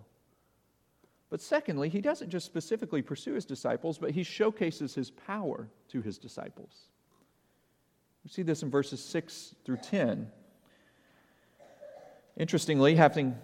But 1.30 1.42
secondly, 1.42 1.90
he 1.90 2.02
doesn't 2.02 2.30
just 2.30 2.48
specifically 2.48 3.04
pursue 3.04 3.34
his 3.34 3.46
disciples, 3.46 4.00
but 4.00 4.12
he 4.12 4.24
showcases 4.24 4.96
his 4.96 5.12
power 5.12 5.70
to 5.90 6.02
his 6.02 6.18
disciples. 6.18 6.88
We 8.24 8.32
see 8.32 8.42
this 8.42 8.64
in 8.64 8.72
verses 8.72 9.04
6 9.04 9.56
through 9.64 9.78
10. 9.78 10.32
Interestingly, 12.40 12.96
having 12.96 13.38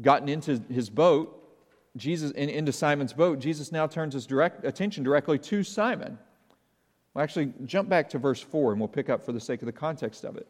gotten 0.00 0.28
into 0.28 0.62
his 0.70 0.90
boat, 0.90 1.38
Jesus 1.96 2.30
in, 2.32 2.48
into 2.48 2.72
Simon's 2.72 3.12
boat, 3.12 3.38
Jesus 3.38 3.72
now 3.72 3.86
turns 3.86 4.14
his 4.14 4.26
direct 4.26 4.64
attention 4.64 5.02
directly 5.02 5.38
to 5.38 5.64
Simon. 5.64 6.18
We'll 7.14 7.24
actually 7.24 7.52
jump 7.64 7.88
back 7.88 8.10
to 8.10 8.18
verse 8.18 8.40
4 8.40 8.72
and 8.72 8.80
we'll 8.80 8.88
pick 8.88 9.08
up 9.08 9.24
for 9.24 9.32
the 9.32 9.40
sake 9.40 9.62
of 9.62 9.66
the 9.66 9.72
context 9.72 10.24
of 10.24 10.36
it. 10.36 10.46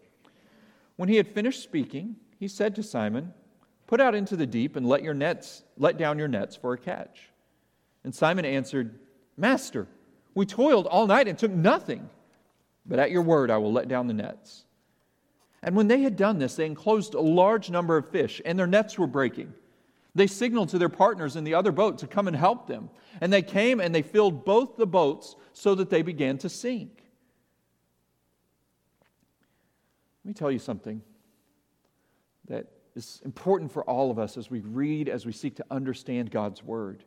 When 0.97 1.09
he 1.09 1.17
had 1.17 1.27
finished 1.29 1.63
speaking, 1.63 2.17
he 2.39 2.49
said 2.49 2.75
to 2.75 2.83
Simon, 2.83 3.33
Put 3.87 4.01
out 4.01 4.15
into 4.15 4.37
the 4.37 4.47
deep 4.47 4.77
and 4.77 4.89
let 4.89 5.03
your 5.03 5.15
nets 5.15 5.63
let 5.77 5.99
down 5.99 6.19
your 6.19 6.29
nets 6.29 6.57
for 6.57 6.73
a 6.73 6.79
catch. 6.79 7.31
And 8.05 8.15
Simon 8.15 8.45
answered, 8.45 8.99
Master, 9.37 9.87
we 10.35 10.47
toiled 10.47 10.87
all 10.87 11.07
night 11.07 11.29
and 11.29 11.39
took 11.39 11.51
nothing, 11.51 12.09
but 12.87 12.99
at 12.99 13.11
your 13.11 13.23
word 13.23 13.51
I 13.51 13.59
will 13.59 13.73
let 13.73 13.89
down 13.89 14.07
the 14.07 14.15
nets. 14.15 14.65
And 15.63 15.77
when 15.77 15.89
they 15.89 16.03
had 16.03 16.17
done 16.17 16.39
this, 16.39 16.57
they 16.57 16.67
enclosed 16.67 17.15
a 17.15 17.21
large 17.21 17.71
number 17.71 17.97
of 17.97 18.11
fish, 18.11 18.41
and 18.45 18.59
their 18.59 18.67
nets 18.67 18.99
were 18.99 19.07
breaking. 19.07 19.53
They 20.15 20.27
signaled 20.27 20.71
to 20.71 20.79
their 20.79 20.89
partners 20.89 21.37
in 21.37 21.45
the 21.45 21.55
other 21.55 21.73
boat 21.73 21.99
to 21.99 22.07
come 22.07 22.27
and 22.27 22.37
help 22.37 22.67
them. 22.67 22.91
And 23.21 23.33
they 23.33 23.43
came 23.43 23.81
and 23.81 23.95
they 23.95 24.03
filled 24.03 24.45
both 24.45 24.77
the 24.77 24.87
boats 24.87 25.37
so 25.53 25.75
that 25.77 25.89
they 25.89 26.03
began 26.03 26.37
to 26.39 26.49
sink. 26.49 27.03
Let 30.25 30.29
me 30.29 30.35
tell 30.35 30.51
you 30.51 30.59
something 30.59 31.01
that 32.49 32.67
is 32.95 33.23
important 33.25 33.73
for 33.73 33.85
all 33.85 34.11
of 34.11 34.19
us 34.19 34.37
as 34.37 34.51
we 34.51 34.61
read, 34.61 35.09
as 35.09 35.25
we 35.25 35.33
seek 35.33 35.57
to 35.57 35.65
understand 35.71 36.31
God's 36.31 36.63
Word. 36.63 37.05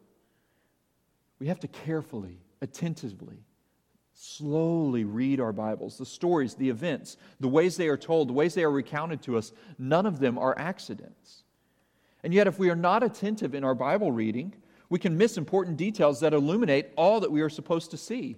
We 1.40 1.48
have 1.48 1.60
to 1.60 1.68
carefully, 1.68 2.40
attentively, 2.62 3.44
slowly 4.16 5.04
read 5.04 5.40
our 5.40 5.52
Bibles. 5.52 5.98
The 5.98 6.06
stories, 6.06 6.56
the 6.56 6.70
events, 6.70 7.18
the 7.40 7.48
ways 7.48 7.76
they 7.76 7.90
are 7.90 7.98
told, 7.98 8.30
the 8.30 8.34
ways 8.34 8.54
they 8.54 8.64
are 8.64 8.72
recounted 8.72 9.22
to 9.24 9.38
us, 9.38 9.52
none 9.78 10.06
of 10.06 10.20
them 10.20 10.38
are 10.38 10.58
accidents. 10.58 11.44
And 12.24 12.34
yet, 12.34 12.48
if 12.48 12.58
we 12.58 12.70
are 12.70 12.76
not 12.76 13.04
attentive 13.04 13.54
in 13.54 13.64
our 13.64 13.76
Bible 13.76 14.12
reading, 14.12 14.56
we 14.90 15.00
can 15.00 15.18
miss 15.18 15.38
important 15.38 15.78
details 15.78 16.22
that 16.22 16.34
illuminate 16.34 16.92
all 16.96 17.20
that 17.20 17.32
we 17.32 17.42
are 17.42 17.50
supposed 17.50 17.92
to 17.92 17.98
see. 17.98 18.38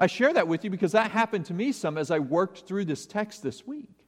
I 0.00 0.06
share 0.06 0.32
that 0.32 0.48
with 0.48 0.64
you 0.64 0.70
because 0.70 0.92
that 0.92 1.10
happened 1.10 1.46
to 1.46 1.54
me 1.54 1.70
some 1.72 1.96
as 1.96 2.10
I 2.10 2.18
worked 2.18 2.66
through 2.66 2.86
this 2.86 3.06
text 3.06 3.42
this 3.42 3.66
week. 3.66 4.01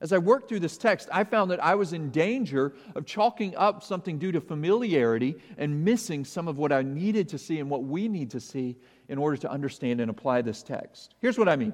As 0.00 0.12
I 0.12 0.18
worked 0.18 0.48
through 0.48 0.60
this 0.60 0.78
text, 0.78 1.08
I 1.10 1.24
found 1.24 1.50
that 1.50 1.62
I 1.62 1.74
was 1.74 1.92
in 1.92 2.10
danger 2.10 2.72
of 2.94 3.04
chalking 3.04 3.56
up 3.56 3.82
something 3.82 4.18
due 4.18 4.30
to 4.30 4.40
familiarity 4.40 5.36
and 5.56 5.84
missing 5.84 6.24
some 6.24 6.46
of 6.46 6.56
what 6.56 6.70
I 6.70 6.82
needed 6.82 7.28
to 7.30 7.38
see 7.38 7.58
and 7.58 7.68
what 7.68 7.82
we 7.82 8.06
need 8.06 8.30
to 8.30 8.40
see 8.40 8.76
in 9.08 9.18
order 9.18 9.36
to 9.38 9.50
understand 9.50 10.00
and 10.00 10.08
apply 10.08 10.42
this 10.42 10.62
text. 10.62 11.14
Here's 11.20 11.38
what 11.38 11.48
I 11.48 11.56
mean 11.56 11.72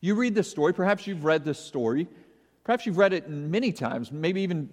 you 0.00 0.16
read 0.16 0.34
this 0.34 0.50
story, 0.50 0.74
perhaps 0.74 1.06
you've 1.06 1.24
read 1.24 1.44
this 1.44 1.58
story, 1.58 2.08
perhaps 2.64 2.84
you've 2.84 2.98
read 2.98 3.12
it 3.12 3.30
many 3.30 3.72
times, 3.72 4.10
maybe 4.10 4.42
even 4.42 4.68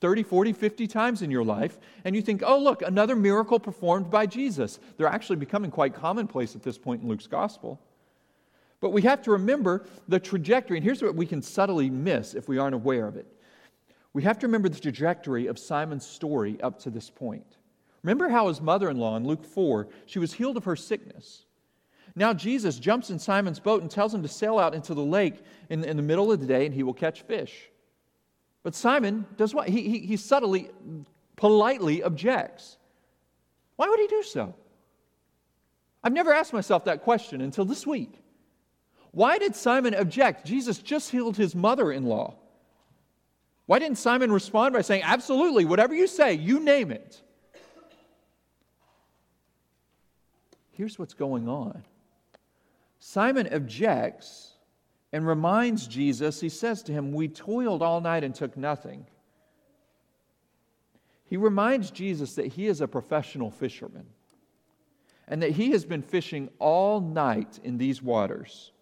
30, 0.00 0.22
40, 0.22 0.52
50 0.52 0.86
times 0.86 1.22
in 1.22 1.30
your 1.30 1.44
life, 1.44 1.78
and 2.04 2.16
you 2.16 2.22
think, 2.22 2.42
oh, 2.44 2.58
look, 2.58 2.82
another 2.82 3.14
miracle 3.14 3.60
performed 3.60 4.10
by 4.10 4.26
Jesus. 4.26 4.80
They're 4.96 5.06
actually 5.06 5.36
becoming 5.36 5.70
quite 5.70 5.94
commonplace 5.94 6.56
at 6.56 6.62
this 6.62 6.78
point 6.78 7.02
in 7.02 7.08
Luke's 7.08 7.26
gospel. 7.26 7.80
But 8.80 8.90
we 8.90 9.02
have 9.02 9.22
to 9.22 9.30
remember 9.30 9.84
the 10.08 10.20
trajectory, 10.20 10.76
and 10.76 10.84
here's 10.84 11.02
what 11.02 11.14
we 11.14 11.26
can 11.26 11.42
subtly 11.42 11.90
miss 11.90 12.34
if 12.34 12.48
we 12.48 12.58
aren't 12.58 12.74
aware 12.74 13.06
of 13.06 13.16
it. 13.16 13.26
We 14.12 14.22
have 14.22 14.38
to 14.40 14.46
remember 14.46 14.68
the 14.68 14.80
trajectory 14.80 15.46
of 15.46 15.58
Simon's 15.58 16.06
story 16.06 16.60
up 16.62 16.78
to 16.80 16.90
this 16.90 17.10
point. 17.10 17.56
Remember 18.02 18.28
how 18.28 18.48
his 18.48 18.60
mother 18.60 18.90
in 18.90 18.98
law 18.98 19.16
in 19.16 19.26
Luke 19.26 19.44
4, 19.44 19.88
she 20.06 20.18
was 20.18 20.32
healed 20.32 20.56
of 20.56 20.64
her 20.64 20.76
sickness. 20.76 21.46
Now 22.14 22.32
Jesus 22.32 22.78
jumps 22.78 23.10
in 23.10 23.18
Simon's 23.18 23.58
boat 23.58 23.82
and 23.82 23.90
tells 23.90 24.14
him 24.14 24.22
to 24.22 24.28
sail 24.28 24.58
out 24.58 24.74
into 24.74 24.94
the 24.94 25.02
lake 25.02 25.42
in, 25.68 25.82
in 25.82 25.96
the 25.96 26.02
middle 26.02 26.30
of 26.30 26.40
the 26.40 26.46
day 26.46 26.66
and 26.66 26.74
he 26.74 26.82
will 26.82 26.94
catch 26.94 27.22
fish. 27.22 27.70
But 28.62 28.74
Simon 28.74 29.26
does 29.36 29.54
what? 29.54 29.68
He, 29.68 29.88
he, 29.88 29.98
he 30.00 30.16
subtly, 30.16 30.70
politely 31.36 32.02
objects. 32.02 32.78
Why 33.76 33.88
would 33.88 33.98
he 33.98 34.06
do 34.06 34.22
so? 34.22 34.54
I've 36.02 36.12
never 36.12 36.32
asked 36.32 36.52
myself 36.52 36.84
that 36.84 37.02
question 37.02 37.40
until 37.40 37.64
this 37.64 37.86
week. 37.86 38.12
Why 39.14 39.38
did 39.38 39.54
Simon 39.54 39.94
object? 39.94 40.44
Jesus 40.44 40.78
just 40.78 41.10
healed 41.10 41.36
his 41.36 41.54
mother 41.54 41.92
in 41.92 42.04
law. 42.04 42.34
Why 43.66 43.78
didn't 43.78 43.98
Simon 43.98 44.32
respond 44.32 44.74
by 44.74 44.82
saying, 44.82 45.02
Absolutely, 45.04 45.64
whatever 45.64 45.94
you 45.94 46.08
say, 46.08 46.34
you 46.34 46.58
name 46.60 46.90
it? 46.90 47.22
Here's 50.72 50.98
what's 50.98 51.14
going 51.14 51.48
on 51.48 51.84
Simon 52.98 53.48
objects 53.52 54.54
and 55.12 55.24
reminds 55.24 55.86
Jesus, 55.86 56.40
he 56.40 56.48
says 56.48 56.82
to 56.82 56.92
him, 56.92 57.12
We 57.12 57.28
toiled 57.28 57.82
all 57.82 58.00
night 58.00 58.24
and 58.24 58.34
took 58.34 58.56
nothing. 58.56 59.06
He 61.26 61.36
reminds 61.36 61.92
Jesus 61.92 62.34
that 62.34 62.46
he 62.46 62.66
is 62.66 62.80
a 62.80 62.88
professional 62.88 63.52
fisherman 63.52 64.06
and 65.28 65.40
that 65.42 65.52
he 65.52 65.70
has 65.70 65.84
been 65.84 66.02
fishing 66.02 66.50
all 66.58 67.00
night 67.00 67.60
in 67.62 67.78
these 67.78 68.02
waters. 68.02 68.72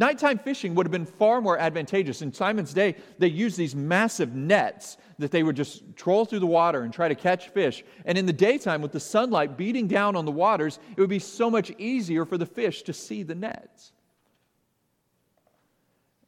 Nighttime 0.00 0.38
fishing 0.38 0.74
would 0.74 0.86
have 0.86 0.90
been 0.90 1.04
far 1.04 1.42
more 1.42 1.58
advantageous. 1.58 2.22
In 2.22 2.32
Simon's 2.32 2.72
day, 2.72 2.96
they 3.18 3.26
used 3.28 3.58
these 3.58 3.76
massive 3.76 4.34
nets 4.34 4.96
that 5.18 5.30
they 5.30 5.42
would 5.42 5.56
just 5.56 5.94
troll 5.94 6.24
through 6.24 6.38
the 6.38 6.46
water 6.46 6.80
and 6.80 6.92
try 6.92 7.06
to 7.06 7.14
catch 7.14 7.50
fish. 7.50 7.84
And 8.06 8.16
in 8.16 8.24
the 8.24 8.32
daytime, 8.32 8.80
with 8.80 8.92
the 8.92 8.98
sunlight 8.98 9.58
beating 9.58 9.88
down 9.88 10.16
on 10.16 10.24
the 10.24 10.32
waters, 10.32 10.78
it 10.96 10.98
would 11.02 11.10
be 11.10 11.18
so 11.18 11.50
much 11.50 11.70
easier 11.76 12.24
for 12.24 12.38
the 12.38 12.46
fish 12.46 12.80
to 12.84 12.94
see 12.94 13.22
the 13.22 13.34
nets. 13.34 13.92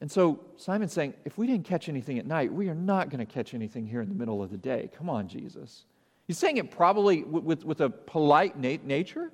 And 0.02 0.12
so 0.12 0.40
Simon's 0.58 0.92
saying, 0.92 1.14
if 1.24 1.38
we 1.38 1.46
didn't 1.46 1.64
catch 1.64 1.88
anything 1.88 2.18
at 2.18 2.26
night, 2.26 2.52
we 2.52 2.68
are 2.68 2.74
not 2.74 3.08
going 3.08 3.26
to 3.26 3.32
catch 3.32 3.54
anything 3.54 3.86
here 3.86 4.02
in 4.02 4.10
the 4.10 4.14
middle 4.14 4.42
of 4.42 4.50
the 4.50 4.58
day. 4.58 4.90
Come 4.98 5.08
on, 5.08 5.28
Jesus. 5.28 5.86
He's 6.26 6.36
saying 6.36 6.58
it 6.58 6.70
probably 6.70 7.22
with, 7.22 7.42
with, 7.42 7.64
with 7.64 7.80
a 7.80 7.88
polite 7.88 8.58
nat- 8.58 8.84
nature. 8.84 9.32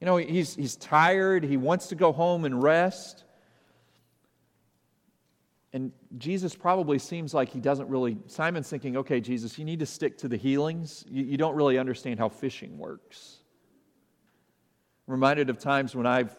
You 0.00 0.06
know, 0.06 0.16
he's, 0.16 0.54
he's 0.54 0.76
tired, 0.76 1.44
he 1.44 1.56
wants 1.56 1.88
to 1.88 1.94
go 1.94 2.12
home 2.12 2.44
and 2.44 2.62
rest. 2.62 3.24
And 5.72 5.92
Jesus 6.16 6.54
probably 6.54 6.98
seems 6.98 7.34
like 7.34 7.50
he 7.50 7.60
doesn't 7.60 7.88
really. 7.88 8.16
Simon's 8.26 8.70
thinking, 8.70 8.96
okay, 8.96 9.20
Jesus, 9.20 9.58
you 9.58 9.64
need 9.64 9.80
to 9.80 9.86
stick 9.86 10.16
to 10.18 10.28
the 10.28 10.36
healings. 10.36 11.04
You, 11.10 11.24
you 11.24 11.36
don't 11.36 11.54
really 11.54 11.78
understand 11.78 12.18
how 12.18 12.28
fishing 12.28 12.78
works. 12.78 13.36
I'm 15.06 15.12
reminded 15.12 15.50
of 15.50 15.58
times 15.58 15.94
when 15.94 16.06
I've 16.06 16.34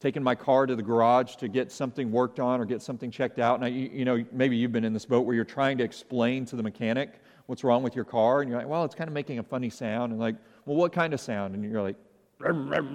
taken 0.00 0.22
my 0.22 0.34
car 0.34 0.66
to 0.66 0.76
the 0.76 0.82
garage 0.82 1.36
to 1.36 1.48
get 1.48 1.72
something 1.72 2.10
worked 2.10 2.40
on 2.40 2.60
or 2.60 2.64
get 2.64 2.82
something 2.82 3.10
checked 3.10 3.38
out. 3.38 3.60
Now, 3.60 3.66
you, 3.66 3.90
you, 3.92 4.04
know, 4.04 4.24
maybe 4.32 4.56
you've 4.56 4.72
been 4.72 4.84
in 4.84 4.92
this 4.92 5.06
boat 5.06 5.20
where 5.20 5.34
you're 5.34 5.44
trying 5.44 5.78
to 5.78 5.84
explain 5.84 6.44
to 6.46 6.56
the 6.56 6.62
mechanic 6.62 7.20
what's 7.46 7.64
wrong 7.64 7.82
with 7.82 7.94
your 7.94 8.04
car, 8.04 8.40
and 8.40 8.50
you're 8.50 8.58
like, 8.58 8.68
well, 8.68 8.84
it's 8.84 8.94
kind 8.94 9.08
of 9.08 9.14
making 9.14 9.38
a 9.38 9.42
funny 9.42 9.70
sound. 9.70 10.12
And 10.12 10.20
like, 10.20 10.36
well, 10.64 10.76
what 10.76 10.92
kind 10.92 11.12
of 11.12 11.20
sound? 11.20 11.54
And 11.54 11.64
you're 11.64 11.82
like, 11.82 11.96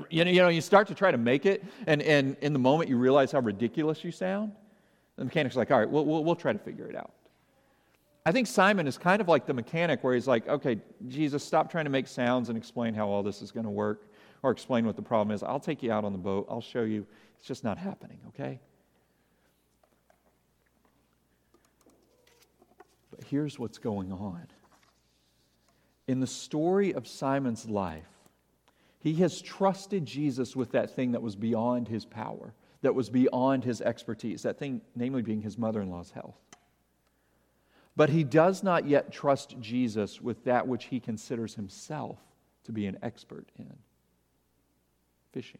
you 0.10 0.25
know, 0.25 0.32
you 0.32 0.41
know, 0.41 0.50
you 0.50 0.62
start 0.62 0.88
to 0.88 0.96
try 0.96 1.12
to 1.12 1.18
make 1.18 1.46
it, 1.46 1.63
and, 1.88 2.01
and 2.01 2.38
in 2.41 2.53
the 2.53 2.60
moment 2.60 2.89
you 2.89 2.98
realize 2.98 3.32
how 3.32 3.39
ridiculous 3.39 4.03
you 4.03 4.12
sound. 4.12 4.51
The 5.15 5.25
mechanic's 5.25 5.56
like, 5.56 5.72
all 5.72 5.79
right, 5.79 5.89
we'll, 5.89 6.06
we'll, 6.06 6.24
we'll 6.24 6.36
try 6.36 6.53
to 6.53 6.60
figure 6.60 6.88
it 6.88 6.96
out. 6.96 7.12
I 8.25 8.32
think 8.32 8.48
Simon 8.48 8.86
is 8.88 8.98
kind 8.98 9.22
of 9.22 9.27
like 9.27 9.46
the 9.46 9.53
mechanic 9.53 10.03
where 10.03 10.13
he's 10.13 10.27
like, 10.27 10.48
okay, 10.48 10.79
Jesus, 11.08 11.44
stop 11.44 11.72
trying 11.72 11.86
to 11.86 11.89
make 11.89 12.08
sounds 12.08 12.50
and 12.50 12.58
explain 12.58 12.94
how 12.94 13.08
all 13.08 13.24
this 13.24 13.41
is 13.41 13.51
going 13.51 13.63
to 13.63 13.72
work 13.72 14.12
or 14.44 14.51
explain 14.51 14.86
what 14.86 14.96
the 14.96 15.01
problem 15.01 15.34
is. 15.34 15.41
I'll 15.41 15.60
take 15.60 15.82
you 15.82 15.91
out 15.91 16.06
on 16.06 16.12
the 16.12 16.20
boat. 16.20 16.48
I'll 16.50 16.62
show 16.62 16.84
you. 16.84 17.06
It's 17.38 17.48
just 17.48 17.63
not 17.63 17.77
happening, 17.77 18.20
okay? 18.27 18.60
But 23.10 23.24
here's 23.24 23.58
what's 23.58 23.77
going 23.77 24.12
on. 24.12 24.48
In 26.08 26.20
the 26.20 26.27
story 26.27 26.94
of 26.94 27.08
Simon's 27.08 27.68
life, 27.68 28.06
he 29.00 29.13
has 29.15 29.41
trusted 29.41 30.06
Jesus 30.06 30.56
with 30.56 30.72
that 30.72 30.91
thing 30.96 31.13
that 31.13 31.22
was 31.22 31.36
beyond 31.36 31.88
his 31.88 32.06
power, 32.06 32.53
that 32.82 32.94
was 32.94 33.10
beyond 33.10 33.63
his 33.63 33.82
expertise, 33.82 34.44
that 34.44 34.60
thing, 34.60 34.82
namely, 34.96 35.22
being 35.22 35.41
his 35.41 35.58
mother 35.58 35.82
in 35.82 35.89
law's 35.89 36.12
health. 36.12 36.38
But 37.96 38.10
he 38.10 38.24
does 38.24 38.62
not 38.62 38.86
yet 38.86 39.12
trust 39.12 39.60
Jesus 39.60 40.22
with 40.22 40.44
that 40.46 40.68
which 40.68 40.86
he 40.86 41.00
considers 41.00 41.56
himself 41.56 42.18
to 42.65 42.72
be 42.72 42.86
an 42.86 42.98
expert 43.01 43.48
in 43.58 43.74
fishing. 45.32 45.60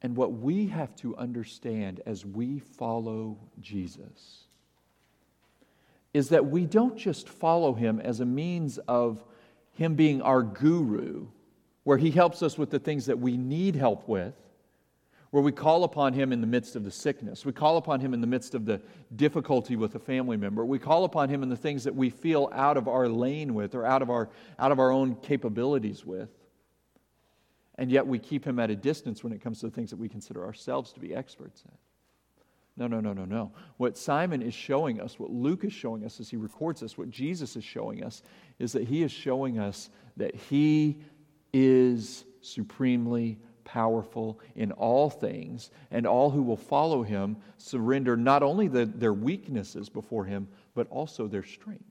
And 0.00 0.16
what 0.16 0.32
we 0.32 0.66
have 0.68 0.94
to 0.96 1.16
understand 1.16 2.00
as 2.06 2.24
we 2.24 2.60
follow 2.60 3.38
Jesus 3.60 4.47
is 6.18 6.30
that 6.30 6.46
we 6.46 6.66
don't 6.66 6.96
just 6.96 7.28
follow 7.28 7.72
him 7.72 8.00
as 8.00 8.18
a 8.18 8.24
means 8.24 8.78
of 8.88 9.22
him 9.74 9.94
being 9.94 10.20
our 10.20 10.42
guru, 10.42 11.28
where 11.84 11.96
he 11.96 12.10
helps 12.10 12.42
us 12.42 12.58
with 12.58 12.70
the 12.70 12.78
things 12.80 13.06
that 13.06 13.20
we 13.20 13.36
need 13.36 13.76
help 13.76 14.08
with, 14.08 14.34
where 15.30 15.44
we 15.44 15.52
call 15.52 15.84
upon 15.84 16.12
him 16.12 16.32
in 16.32 16.40
the 16.40 16.46
midst 16.46 16.74
of 16.74 16.82
the 16.82 16.90
sickness. 16.90 17.46
We 17.46 17.52
call 17.52 17.76
upon 17.76 18.00
him 18.00 18.14
in 18.14 18.20
the 18.20 18.26
midst 18.26 18.56
of 18.56 18.64
the 18.64 18.80
difficulty 19.14 19.76
with 19.76 19.94
a 19.94 20.00
family 20.00 20.36
member. 20.36 20.64
We 20.64 20.80
call 20.80 21.04
upon 21.04 21.28
him 21.28 21.44
in 21.44 21.50
the 21.50 21.56
things 21.56 21.84
that 21.84 21.94
we 21.94 22.10
feel 22.10 22.50
out 22.52 22.76
of 22.76 22.88
our 22.88 23.08
lane 23.08 23.54
with 23.54 23.76
or 23.76 23.86
out 23.86 24.02
of 24.02 24.10
our, 24.10 24.28
out 24.58 24.72
of 24.72 24.80
our 24.80 24.90
own 24.90 25.14
capabilities 25.22 26.04
with. 26.04 26.30
And 27.76 27.92
yet 27.92 28.04
we 28.04 28.18
keep 28.18 28.44
him 28.44 28.58
at 28.58 28.70
a 28.70 28.76
distance 28.76 29.22
when 29.22 29.32
it 29.32 29.40
comes 29.40 29.60
to 29.60 29.66
the 29.66 29.72
things 29.72 29.90
that 29.90 30.00
we 30.00 30.08
consider 30.08 30.44
ourselves 30.44 30.92
to 30.94 31.00
be 31.00 31.14
experts 31.14 31.62
in. 31.64 31.78
No, 32.78 32.86
no, 32.86 33.00
no, 33.00 33.12
no, 33.12 33.24
no. 33.24 33.50
What 33.76 33.98
Simon 33.98 34.40
is 34.40 34.54
showing 34.54 35.00
us, 35.00 35.18
what 35.18 35.30
Luke 35.32 35.64
is 35.64 35.72
showing 35.72 36.04
us 36.04 36.20
as 36.20 36.30
he 36.30 36.36
records 36.36 36.80
this, 36.80 36.96
what 36.96 37.10
Jesus 37.10 37.56
is 37.56 37.64
showing 37.64 38.04
us, 38.04 38.22
is 38.60 38.72
that 38.72 38.84
he 38.84 39.02
is 39.02 39.10
showing 39.10 39.58
us 39.58 39.90
that 40.16 40.34
he 40.36 41.00
is 41.52 42.24
supremely 42.40 43.38
powerful 43.64 44.38
in 44.54 44.70
all 44.72 45.10
things, 45.10 45.72
and 45.90 46.06
all 46.06 46.30
who 46.30 46.42
will 46.42 46.56
follow 46.56 47.02
him 47.02 47.36
surrender 47.58 48.16
not 48.16 48.44
only 48.44 48.68
the, 48.68 48.86
their 48.86 49.12
weaknesses 49.12 49.88
before 49.88 50.24
him, 50.24 50.46
but 50.74 50.86
also 50.88 51.26
their 51.26 51.42
strengths. 51.42 51.84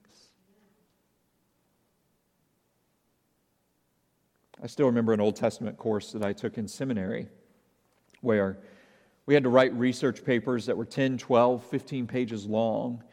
I 4.64 4.68
still 4.68 4.88
remember 4.88 5.14
an 5.14 5.20
Old 5.20 5.36
Testament 5.36 5.78
course 5.78 6.14
that 6.14 6.24
I 6.24 6.32
took 6.32 6.58
in 6.58 6.68
seminary 6.68 7.28
where 8.22 8.58
we 9.28 9.34
had 9.34 9.44
to 9.44 9.50
write 9.50 9.74
research 9.74 10.24
papers 10.24 10.66
that 10.66 10.78
were 10.78 10.86
10, 10.86 11.18
12, 11.18 11.64
15 11.66 12.08
pages 12.08 12.46
long. 12.46 13.04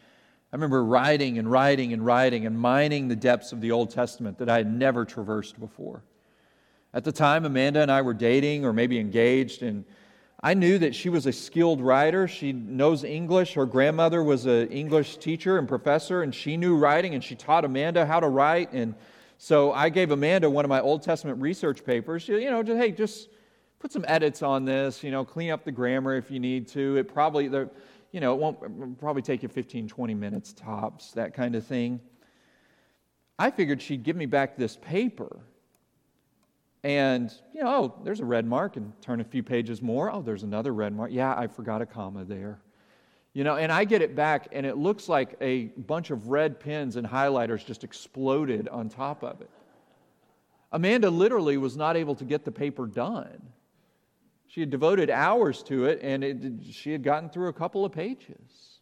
I 0.53 0.57
remember 0.57 0.85
writing 0.85 1.39
and 1.39 1.51
writing 1.51 1.93
and 1.93 2.07
writing 2.07 2.47
and 2.47 2.57
mining 2.57 3.09
the 3.09 3.17
depths 3.17 3.51
of 3.51 3.61
the 3.61 3.73
Old 3.73 3.91
Testament 3.91 4.39
that 4.39 4.49
I 4.49 4.59
had 4.59 4.73
never 4.73 5.05
traversed 5.05 5.59
before. 5.59 6.05
At 6.95 7.03
the 7.03 7.11
time, 7.11 7.45
Amanda 7.45 7.81
and 7.81 7.91
I 7.91 8.01
were 8.03 8.15
dating 8.15 8.65
or 8.65 8.73
maybe 8.73 9.01
engaged, 9.01 9.65
and 9.65 9.85
I 10.41 10.55
knew 10.55 10.79
that 10.79 10.95
she 10.95 11.09
was 11.09 11.27
a 11.27 11.33
skilled 11.33 11.81
writer. 11.81 12.29
She 12.29 12.53
knows 12.53 13.03
English. 13.03 13.55
Her 13.55 13.67
grandmother 13.67 14.23
was 14.23 14.47
an 14.47 14.69
English 14.69 15.17
teacher 15.17 15.59
and 15.59 15.67
professor, 15.67 16.23
and 16.23 16.33
she 16.33 16.57
knew 16.57 16.77
writing, 16.77 17.17
and 17.17 17.25
she 17.25 17.35
taught 17.35 17.65
Amanda 17.65 18.07
how 18.07 18.21
to 18.21 18.29
write. 18.29 18.73
And 18.73 18.95
so 19.37 19.73
I 19.73 19.89
gave 19.89 20.13
Amanda 20.13 20.49
one 20.49 20.65
of 20.65 20.69
my 20.69 20.81
Old 20.81 21.03
Testament 21.03 21.41
research 21.41 21.85
papers. 21.85 22.29
You 22.29 22.49
know, 22.53 22.63
just, 22.63 22.79
hey, 22.79 22.93
just 22.93 23.29
put 23.85 23.93
some 23.93 24.05
edits 24.09 24.43
on 24.43 24.65
this. 24.65 25.05
You 25.05 25.11
know, 25.11 25.27
clean 25.27 25.51
up 25.51 25.63
the 25.63 25.71
grammar 25.71 26.17
if 26.17 26.31
you 26.31 26.41
need 26.41 26.67
to. 26.69 26.97
It 26.97 27.07
probably, 27.07 27.45
you 27.45 28.21
know, 28.21 28.33
it 28.33 28.41
won't 28.41 28.99
probably 28.99 29.21
take 29.21 29.43
you 29.43 29.49
15, 29.51 29.89
20 29.89 30.15
minutes 30.15 30.55
tops, 30.55 31.11
that 31.11 31.35
kind 31.35 31.55
of 31.55 31.67
thing. 31.67 32.01
I 33.39 33.51
figured 33.51 33.83
she'd 33.83 34.03
give 34.03 34.17
me 34.17 34.25
back 34.25 34.57
this 34.57 34.77
paper 34.77 35.39
and, 36.83 37.31
you 37.53 37.63
know, 37.63 37.69
oh, 37.69 37.95
there's 38.05 38.21
a 38.21 38.25
red 38.25 38.47
mark, 38.47 38.77
and 38.77 38.93
turn 39.03 39.21
a 39.21 39.25
few 39.25 39.43
pages 39.43 39.83
more. 39.83 40.11
Oh, 40.11 40.23
there's 40.23 40.45
another 40.45 40.73
red 40.73 40.95
mark. 40.95 41.11
Yeah, 41.13 41.35
I 41.37 41.47
forgot 41.47 41.83
a 41.83 41.87
comma 41.87 42.25
there. 42.25 42.61
You 43.35 43.45
know, 43.45 43.57
and 43.57 43.71
I 43.71 43.85
get 43.85 44.01
it 44.01 44.17
back, 44.17 44.49
and 44.53 44.65
it 44.65 44.79
looks 44.79 45.11
like 45.11 45.37
a 45.43 45.65
bunch 45.77 46.11
of 46.11 46.29
red 46.29 46.59
pens 46.59 46.97
and 46.97 47.07
highlighters 47.07 47.67
just 47.67 47.85
exploded 47.85 48.67
on 48.69 48.89
top 48.89 49.23
of 49.23 49.43
it. 49.43 49.51
Amanda 50.73 51.11
literally 51.11 51.59
was 51.59 51.77
not 51.77 51.99
able 51.99 52.15
to 52.15 52.25
get 52.25 52.47
the 52.47 52.53
paper 52.53 52.87
done. 52.87 53.43
She 54.55 54.61
had 54.61 54.71
devoted 54.71 55.11
hours 55.11 55.65
to 55.65 55.87
it, 55.87 55.99
and 56.01 56.23
it, 56.23 56.63
she 56.71 56.93
had 56.93 57.03
gotten 57.03 57.29
through 57.29 57.49
a 57.49 57.53
couple 57.53 57.85
of 57.85 57.91
pages. 57.91 58.79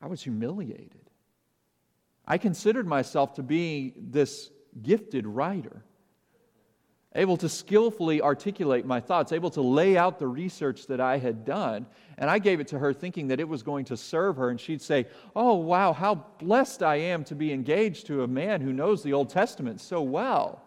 I 0.00 0.06
was 0.06 0.22
humiliated. 0.22 1.10
I 2.24 2.38
considered 2.38 2.86
myself 2.86 3.34
to 3.34 3.42
be 3.42 3.94
this 3.96 4.52
gifted 4.80 5.26
writer, 5.26 5.82
able 7.16 7.36
to 7.38 7.48
skillfully 7.48 8.22
articulate 8.22 8.86
my 8.86 9.00
thoughts, 9.00 9.32
able 9.32 9.50
to 9.50 9.60
lay 9.60 9.96
out 9.96 10.20
the 10.20 10.28
research 10.28 10.86
that 10.86 11.00
I 11.00 11.18
had 11.18 11.44
done. 11.44 11.86
And 12.16 12.30
I 12.30 12.38
gave 12.38 12.60
it 12.60 12.68
to 12.68 12.78
her 12.78 12.92
thinking 12.92 13.26
that 13.26 13.40
it 13.40 13.48
was 13.48 13.64
going 13.64 13.86
to 13.86 13.96
serve 13.96 14.36
her. 14.36 14.50
And 14.50 14.60
she'd 14.60 14.82
say, 14.82 15.08
Oh, 15.34 15.54
wow, 15.54 15.92
how 15.92 16.26
blessed 16.38 16.84
I 16.84 16.94
am 16.94 17.24
to 17.24 17.34
be 17.34 17.52
engaged 17.52 18.06
to 18.06 18.22
a 18.22 18.28
man 18.28 18.60
who 18.60 18.72
knows 18.72 19.02
the 19.02 19.14
Old 19.14 19.30
Testament 19.30 19.80
so 19.80 20.00
well. 20.00 20.62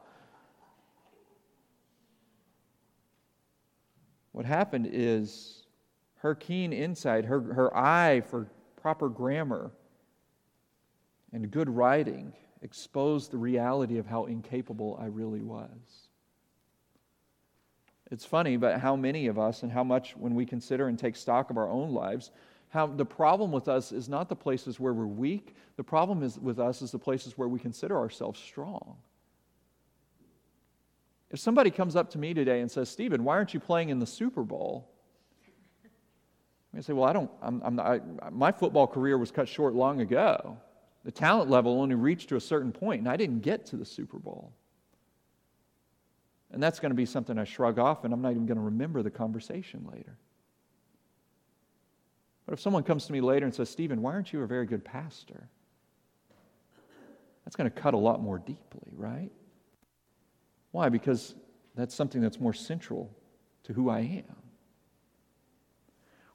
What 4.31 4.45
happened 4.45 4.89
is 4.91 5.63
her 6.15 6.35
keen 6.35 6.71
insight, 6.71 7.25
her, 7.25 7.41
her 7.41 7.75
eye 7.75 8.21
for 8.21 8.47
proper 8.75 9.09
grammar 9.09 9.71
and 11.33 11.49
good 11.49 11.69
writing, 11.69 12.33
exposed 12.61 13.31
the 13.31 13.37
reality 13.37 13.97
of 13.97 14.05
how 14.05 14.25
incapable 14.25 14.97
I 15.01 15.05
really 15.05 15.41
was. 15.41 16.09
It's 18.11 18.25
funny, 18.25 18.57
but 18.57 18.79
how 18.79 18.95
many 18.95 19.27
of 19.27 19.39
us, 19.39 19.63
and 19.63 19.71
how 19.71 19.83
much 19.83 20.17
when 20.17 20.35
we 20.35 20.45
consider 20.45 20.87
and 20.87 20.99
take 20.99 21.15
stock 21.15 21.49
of 21.49 21.57
our 21.57 21.69
own 21.69 21.93
lives, 21.93 22.31
how 22.69 22.87
the 22.87 23.05
problem 23.05 23.51
with 23.51 23.67
us 23.67 23.91
is 23.91 24.09
not 24.09 24.29
the 24.29 24.35
places 24.35 24.79
where 24.79 24.93
we're 24.93 25.05
weak. 25.05 25.55
The 25.75 25.83
problem 25.83 26.23
is 26.23 26.37
with 26.37 26.59
us 26.59 26.81
is 26.81 26.91
the 26.91 26.99
places 26.99 27.37
where 27.37 27.47
we 27.47 27.59
consider 27.59 27.97
ourselves 27.97 28.39
strong. 28.39 28.97
If 31.31 31.39
somebody 31.39 31.71
comes 31.71 31.95
up 31.95 32.09
to 32.11 32.17
me 32.19 32.33
today 32.33 32.59
and 32.59 32.69
says, 32.69 32.89
Stephen, 32.89 33.23
why 33.23 33.35
aren't 33.35 33.53
you 33.53 33.59
playing 33.59 33.89
in 33.89 33.99
the 33.99 34.05
Super 34.05 34.43
Bowl? 34.43 34.89
I 36.75 36.81
say, 36.81 36.93
well, 36.93 37.07
I 37.07 37.13
don't, 37.13 37.29
I'm, 37.41 37.61
I'm 37.63 37.75
not, 37.75 37.85
I, 37.85 38.29
my 38.29 38.51
football 38.51 38.87
career 38.87 39.17
was 39.17 39.31
cut 39.31 39.47
short 39.47 39.73
long 39.73 40.01
ago. 40.01 40.57
The 41.03 41.11
talent 41.11 41.49
level 41.49 41.81
only 41.81 41.95
reached 41.95 42.29
to 42.29 42.35
a 42.35 42.41
certain 42.41 42.71
point, 42.71 42.99
and 42.99 43.09
I 43.09 43.17
didn't 43.17 43.39
get 43.39 43.65
to 43.67 43.75
the 43.77 43.85
Super 43.85 44.19
Bowl. 44.19 44.53
And 46.51 46.61
that's 46.61 46.79
going 46.79 46.91
to 46.91 46.95
be 46.95 47.05
something 47.05 47.37
I 47.37 47.43
shrug 47.43 47.79
off, 47.79 48.03
and 48.03 48.13
I'm 48.13 48.21
not 48.21 48.31
even 48.31 48.45
going 48.45 48.57
to 48.57 48.63
remember 48.63 49.01
the 49.01 49.11
conversation 49.11 49.87
later. 49.91 50.17
But 52.45 52.53
if 52.53 52.59
someone 52.59 52.83
comes 52.83 53.05
to 53.05 53.13
me 53.13 53.21
later 53.21 53.45
and 53.45 53.55
says, 53.55 53.69
Stephen, 53.69 54.01
why 54.01 54.13
aren't 54.13 54.33
you 54.33 54.41
a 54.41 54.47
very 54.47 54.65
good 54.65 54.83
pastor? 54.83 55.49
That's 57.45 57.55
going 57.55 57.69
to 57.69 57.81
cut 57.81 57.93
a 57.93 57.97
lot 57.97 58.21
more 58.21 58.37
deeply, 58.37 58.91
right? 58.95 59.31
Why? 60.71 60.89
Because 60.89 61.35
that's 61.75 61.95
something 61.95 62.21
that's 62.21 62.39
more 62.39 62.53
central 62.53 63.09
to 63.63 63.73
who 63.73 63.89
I 63.89 63.99
am. 63.99 64.35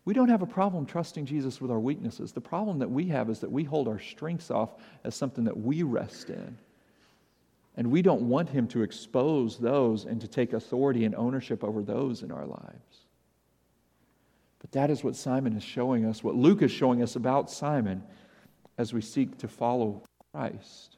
We 0.04 0.14
don't 0.14 0.28
have 0.28 0.42
a 0.42 0.46
problem 0.46 0.86
trusting 0.86 1.26
Jesus 1.26 1.60
with 1.60 1.70
our 1.70 1.80
weaknesses. 1.80 2.32
The 2.32 2.40
problem 2.40 2.78
that 2.78 2.90
we 2.90 3.06
have 3.08 3.28
is 3.28 3.40
that 3.40 3.50
we 3.50 3.64
hold 3.64 3.88
our 3.88 3.98
strengths 3.98 4.52
off 4.52 4.76
as 5.02 5.16
something 5.16 5.44
that 5.44 5.56
we 5.56 5.82
rest 5.82 6.30
in. 6.30 6.56
And 7.76 7.90
we 7.90 8.02
don't 8.02 8.22
want 8.22 8.48
him 8.48 8.68
to 8.68 8.82
expose 8.82 9.58
those 9.58 10.04
and 10.04 10.20
to 10.20 10.28
take 10.28 10.52
authority 10.52 11.04
and 11.04 11.14
ownership 11.14 11.64
over 11.64 11.82
those 11.82 12.22
in 12.22 12.30
our 12.30 12.46
lives. 12.46 13.06
But 14.60 14.72
that 14.72 14.90
is 14.90 15.04
what 15.04 15.16
Simon 15.16 15.56
is 15.56 15.62
showing 15.62 16.06
us, 16.06 16.24
what 16.24 16.36
Luke 16.36 16.62
is 16.62 16.70
showing 16.70 17.02
us 17.02 17.16
about 17.16 17.50
Simon 17.50 18.02
as 18.78 18.94
we 18.94 19.00
seek 19.00 19.36
to 19.38 19.48
follow 19.48 20.02
Christ. 20.32 20.95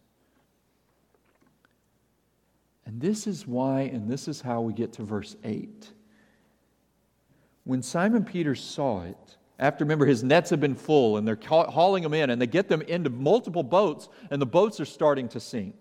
And 2.89 3.03
this 3.03 3.27
is 3.27 3.47
why, 3.47 3.83
and 3.83 4.09
this 4.09 4.29
is 4.29 4.41
how 4.41 4.63
we 4.63 4.73
get 4.73 4.95
to 4.95 5.03
verse 5.03 5.37
8. 5.45 5.93
When 7.65 7.83
Simon 7.83 8.25
Peter 8.25 8.55
saw 8.55 9.03
it, 9.03 9.37
after 9.59 9.85
remember 9.85 10.07
his 10.07 10.25
nets 10.25 10.49
have 10.49 10.61
been 10.61 10.75
full 10.75 11.19
and 11.19 11.29
they're 11.29 11.39
hauling 11.45 12.03
them 12.03 12.15
in 12.15 12.31
and 12.31 12.41
they 12.41 12.47
get 12.47 12.67
them 12.67 12.81
into 12.81 13.11
multiple 13.11 13.63
boats 13.63 14.09
and 14.31 14.41
the 14.41 14.47
boats 14.47 14.81
are 14.81 14.87
starting 14.87 15.29
to 15.29 15.39
sink. 15.39 15.75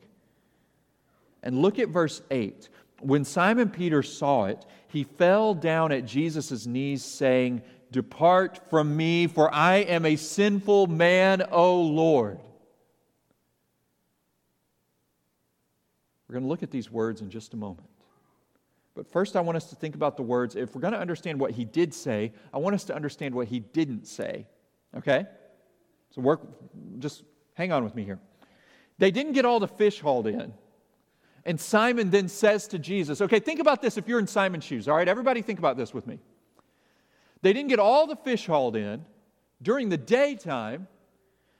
And 1.44 1.62
look 1.62 1.80
at 1.80 1.88
verse 1.88 2.22
8. 2.30 2.68
When 3.00 3.24
Simon 3.24 3.70
Peter 3.70 4.04
saw 4.04 4.48
it, 4.48 4.66
he 4.90 5.06
fell 5.06 5.54
down 5.54 5.94
at 5.94 6.06
Jesus' 6.06 6.66
knees, 6.66 7.06
saying, 7.06 7.62
Depart 7.90 8.70
from 8.70 8.98
me, 8.98 9.28
for 9.28 9.54
I 9.54 9.76
am 9.76 10.06
a 10.06 10.18
sinful 10.18 10.88
man, 10.88 11.44
O 11.52 11.82
Lord. 11.84 12.40
We're 16.28 16.34
going 16.34 16.44
to 16.44 16.50
look 16.50 16.64
at 16.64 16.72
these 16.72 16.92
words 16.92 17.22
in 17.22 17.30
just 17.30 17.54
a 17.54 17.58
moment. 17.58 17.88
But 18.96 19.08
first, 19.08 19.36
I 19.36 19.42
want 19.42 19.56
us 19.56 19.70
to 19.70 19.76
think 19.76 19.96
about 19.96 20.18
the 20.18 20.24
words. 20.24 20.56
If 20.56 20.74
we're 20.74 20.82
going 20.82 20.94
to 20.94 21.00
understand 21.00 21.40
what 21.40 21.52
he 21.52 21.66
did 21.66 21.94
say, 21.94 22.34
I 22.54 22.58
want 22.58 22.74
us 22.74 22.84
to 22.86 22.96
understand 22.96 23.36
what 23.36 23.48
he 23.48 23.60
didn't 23.60 24.08
say. 24.08 24.48
Okay? 24.96 25.26
So, 26.10 26.22
work, 26.22 26.42
just 27.00 27.24
hang 27.54 27.72
on 27.72 27.84
with 27.84 27.94
me 27.94 28.04
here. 28.04 28.20
They 28.98 29.12
didn't 29.12 29.34
get 29.34 29.46
all 29.46 29.60
the 29.60 29.68
fish 29.68 30.00
hauled 30.00 30.28
in. 30.28 30.54
And 31.46 31.60
Simon 31.60 32.10
then 32.10 32.28
says 32.28 32.68
to 32.70 32.80
Jesus, 32.80 33.22
okay, 33.22 33.40
think 33.40 33.60
about 33.60 33.82
this 33.82 33.98
if 33.98 34.08
you're 34.08 34.20
in 34.20 34.28
Simon's 34.28 34.64
shoes. 34.64 34.88
All 34.88 34.98
right, 34.98 35.08
everybody 35.08 35.42
think 35.42 35.60
about 35.60 35.78
this 35.78 35.94
with 35.94 36.06
me. 36.06 36.20
They 37.42 37.54
didn't 37.54 37.70
get 37.70 37.80
all 37.80 38.08
the 38.08 38.16
fish 38.18 38.48
hauled 38.48 38.76
in 38.76 39.06
during 39.62 39.90
the 39.90 39.98
daytime. 39.98 40.88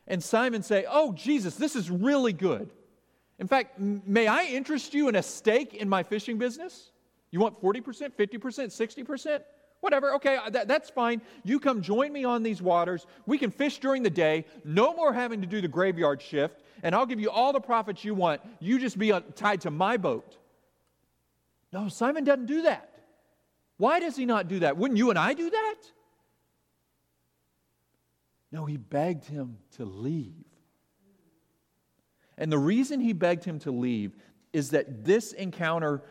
And 0.08 0.24
Simon 0.24 0.64
say, 0.64 0.86
oh, 0.90 1.14
Jesus, 1.14 1.56
this 1.56 1.76
is 1.76 1.90
really 1.90 2.34
good. 2.34 2.72
In 3.40 3.48
fact, 3.48 3.80
may 3.80 4.28
I 4.28 4.44
interest 4.44 4.94
you 4.94 5.10
in 5.10 5.16
a 5.16 5.24
stake 5.24 5.74
in 5.74 5.88
my 5.88 6.04
fishing 6.04 6.38
business? 6.38 6.92
You 7.32 7.40
want 7.40 7.62
40%, 7.62 7.84
50%, 7.84 8.16
60%? 8.18 9.42
Whatever, 9.80 10.16
okay, 10.16 10.38
uh, 10.38 10.50
that, 10.50 10.68
that's 10.68 10.90
fine. 10.90 11.22
You 11.44 11.60
come 11.60 11.84
join 11.84 12.12
me 12.12 12.24
on 12.24 12.42
these 12.42 12.62
waters. 12.64 13.06
We 13.28 13.38
can 13.38 13.52
fish 13.52 13.78
during 13.78 14.02
the 14.02 14.10
day. 14.10 14.46
No 14.64 14.96
more 14.96 15.14
having 15.14 15.42
to 15.42 15.48
do 15.48 15.62
the 15.62 15.68
graveyard 15.68 16.22
shift 16.22 16.62
and 16.84 16.94
I'll 16.96 17.06
give 17.06 17.20
you 17.20 17.30
all 17.30 17.54
the 17.54 17.60
profits 17.60 18.04
you 18.04 18.14
want. 18.14 18.42
You 18.60 18.80
just 18.80 18.98
be 18.98 19.12
uh, 19.12 19.22
tied 19.36 19.62
to 19.62 19.72
my 19.72 19.98
boat. 19.98 20.38
No, 21.72 21.90
Simon 21.90 22.24
doesn't 22.24 22.46
do 22.46 22.64
that. 22.64 22.94
Why 23.78 24.00
does 24.00 24.16
he 24.16 24.26
not 24.26 24.48
do 24.48 24.60
that? 24.60 24.78
Wouldn't 24.78 24.98
you 24.98 25.10
and 25.10 25.20
I 25.20 25.34
do 25.34 25.50
that? 25.50 25.76
No, 28.52 28.66
he 28.66 28.78
begged 28.78 29.26
him 29.26 29.58
to 29.76 29.86
leave. 29.86 30.47
And 32.38 32.52
the 32.52 32.58
reason 32.58 33.00
he 33.00 33.14
begged 33.14 33.44
him 33.44 33.60
to 33.60 33.72
leave 33.72 34.16
is 34.54 34.70
that 34.72 35.04
this 35.04 35.34
encounter, 35.34 36.04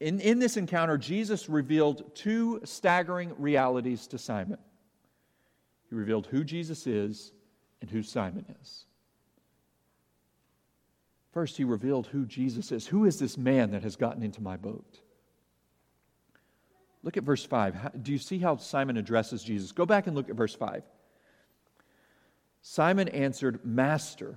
in, 0.00 0.20
in 0.20 0.38
this 0.38 0.56
encounter, 0.56 0.98
Jesus 0.98 1.48
revealed 1.48 2.14
two 2.14 2.60
staggering 2.64 3.34
realities 3.38 4.06
to 4.08 4.18
Simon. 4.18 4.58
He 5.88 5.94
revealed 5.94 6.26
who 6.26 6.44
Jesus 6.44 6.86
is 6.86 7.32
and 7.80 7.90
who 7.90 8.02
Simon 8.02 8.44
is. 8.60 8.86
First, 11.32 11.56
he 11.56 11.64
revealed 11.64 12.06
who 12.06 12.26
Jesus 12.26 12.70
is. 12.70 12.86
Who 12.86 13.06
is 13.06 13.18
this 13.18 13.36
man 13.36 13.72
that 13.72 13.82
has 13.82 13.96
gotten 13.96 14.22
into 14.22 14.40
my 14.40 14.56
boat? 14.56 15.00
Look 17.02 17.16
at 17.16 17.24
verse 17.24 17.44
5. 17.44 18.02
Do 18.02 18.12
you 18.12 18.18
see 18.18 18.38
how 18.38 18.56
Simon 18.56 18.96
addresses 18.96 19.42
Jesus? 19.42 19.72
Go 19.72 19.84
back 19.84 20.06
and 20.06 20.14
look 20.16 20.30
at 20.30 20.36
verse 20.36 20.54
5. 20.54 20.84
Simon 22.62 23.08
answered, 23.08 23.60
Master, 23.62 24.36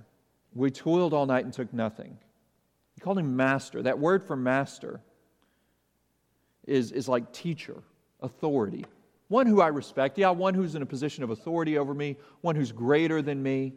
we 0.57 0.71
toiled 0.71 1.13
all 1.13 1.25
night 1.25 1.45
and 1.45 1.53
took 1.53 1.71
nothing. 1.73 2.17
He 2.95 3.01
called 3.01 3.19
him 3.19 3.35
master. 3.35 3.83
That 3.83 3.99
word 3.99 4.23
for 4.23 4.35
master 4.35 5.01
is, 6.65 6.91
is 6.91 7.07
like 7.07 7.31
teacher, 7.31 7.83
authority. 8.21 8.85
One 9.27 9.45
who 9.45 9.61
I 9.61 9.67
respect. 9.67 10.17
Yeah, 10.17 10.29
one 10.31 10.53
who's 10.53 10.75
in 10.75 10.81
a 10.81 10.85
position 10.85 11.23
of 11.23 11.29
authority 11.29 11.77
over 11.77 11.93
me, 11.93 12.17
one 12.41 12.55
who's 12.55 12.71
greater 12.71 13.21
than 13.21 13.41
me. 13.41 13.73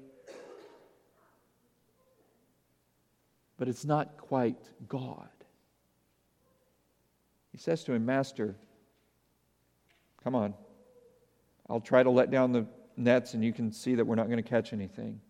but 3.58 3.68
it's 3.68 3.84
not 3.84 4.16
quite 4.16 4.56
God. 4.88 5.28
He 7.52 7.58
says 7.58 7.84
to 7.84 7.92
him, 7.92 8.06
Master, 8.06 8.56
come 10.24 10.34
on. 10.34 10.54
I'll 11.68 11.80
try 11.80 12.02
to 12.02 12.10
let 12.10 12.30
down 12.30 12.52
the 12.52 12.66
nets 12.96 13.34
and 13.34 13.44
you 13.44 13.52
can 13.52 13.70
see 13.70 13.96
that 13.96 14.04
we're 14.06 14.14
not 14.14 14.28
going 14.28 14.42
to 14.42 14.48
catch 14.48 14.72
anything. 14.72 15.20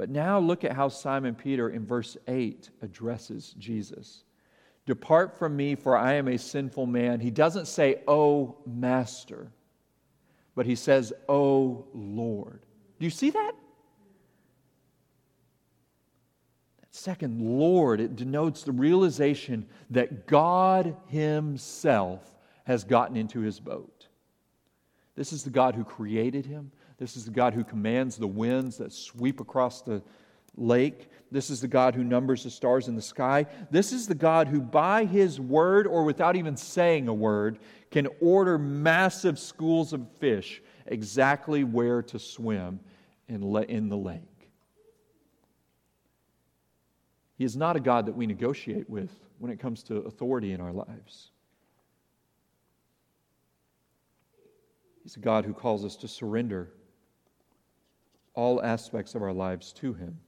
But 0.00 0.08
now 0.08 0.38
look 0.38 0.64
at 0.64 0.72
how 0.72 0.88
Simon 0.88 1.34
Peter 1.34 1.68
in 1.68 1.84
verse 1.84 2.16
8 2.26 2.70
addresses 2.80 3.54
Jesus. 3.58 4.24
Depart 4.86 5.38
from 5.38 5.54
me, 5.54 5.74
for 5.74 5.94
I 5.94 6.14
am 6.14 6.26
a 6.26 6.38
sinful 6.38 6.86
man. 6.86 7.20
He 7.20 7.30
doesn't 7.30 7.68
say, 7.68 8.00
Oh, 8.08 8.56
Master, 8.64 9.52
but 10.54 10.64
he 10.64 10.74
says, 10.74 11.12
Oh, 11.28 11.84
Lord. 11.92 12.62
Do 12.98 13.04
you 13.04 13.10
see 13.10 13.28
that? 13.28 13.52
Second, 16.90 17.38
Lord, 17.42 18.00
it 18.00 18.16
denotes 18.16 18.62
the 18.62 18.72
realization 18.72 19.68
that 19.90 20.26
God 20.26 20.96
Himself 21.08 22.22
has 22.64 22.84
gotten 22.84 23.18
into 23.18 23.40
His 23.40 23.60
boat. 23.60 24.06
This 25.14 25.34
is 25.34 25.44
the 25.44 25.50
God 25.50 25.74
who 25.74 25.84
created 25.84 26.46
him. 26.46 26.72
This 27.00 27.16
is 27.16 27.24
the 27.24 27.30
God 27.30 27.54
who 27.54 27.64
commands 27.64 28.16
the 28.16 28.26
winds 28.26 28.76
that 28.76 28.92
sweep 28.92 29.40
across 29.40 29.80
the 29.80 30.02
lake. 30.54 31.08
This 31.32 31.48
is 31.48 31.62
the 31.62 31.66
God 31.66 31.94
who 31.94 32.04
numbers 32.04 32.44
the 32.44 32.50
stars 32.50 32.88
in 32.88 32.94
the 32.94 33.00
sky. 33.00 33.46
This 33.70 33.92
is 33.92 34.06
the 34.06 34.14
God 34.14 34.48
who, 34.48 34.60
by 34.60 35.06
his 35.06 35.40
word 35.40 35.86
or 35.86 36.04
without 36.04 36.36
even 36.36 36.58
saying 36.58 37.08
a 37.08 37.14
word, 37.14 37.58
can 37.90 38.06
order 38.20 38.58
massive 38.58 39.38
schools 39.38 39.94
of 39.94 40.06
fish 40.18 40.62
exactly 40.86 41.64
where 41.64 42.02
to 42.02 42.18
swim 42.18 42.80
in, 43.28 43.88
the 43.88 43.96
lake. 43.96 44.50
He 47.38 47.44
is 47.44 47.56
not 47.56 47.76
a 47.76 47.80
God 47.80 48.04
that 48.06 48.12
we 48.14 48.26
negotiate 48.26 48.90
with 48.90 49.10
when 49.38 49.50
it 49.50 49.58
comes 49.58 49.82
to 49.84 49.98
authority 49.98 50.52
in 50.52 50.60
our 50.60 50.72
lives. 50.72 51.30
He's 55.02 55.16
a 55.16 55.20
God 55.20 55.46
who 55.46 55.54
calls 55.54 55.82
us 55.82 55.96
to 55.96 56.08
surrender 56.08 56.68
all 58.34 58.62
aspects 58.62 59.14
of 59.14 59.22
our 59.22 59.32
lives 59.32 59.72
to 59.74 59.94
Him 59.94 60.18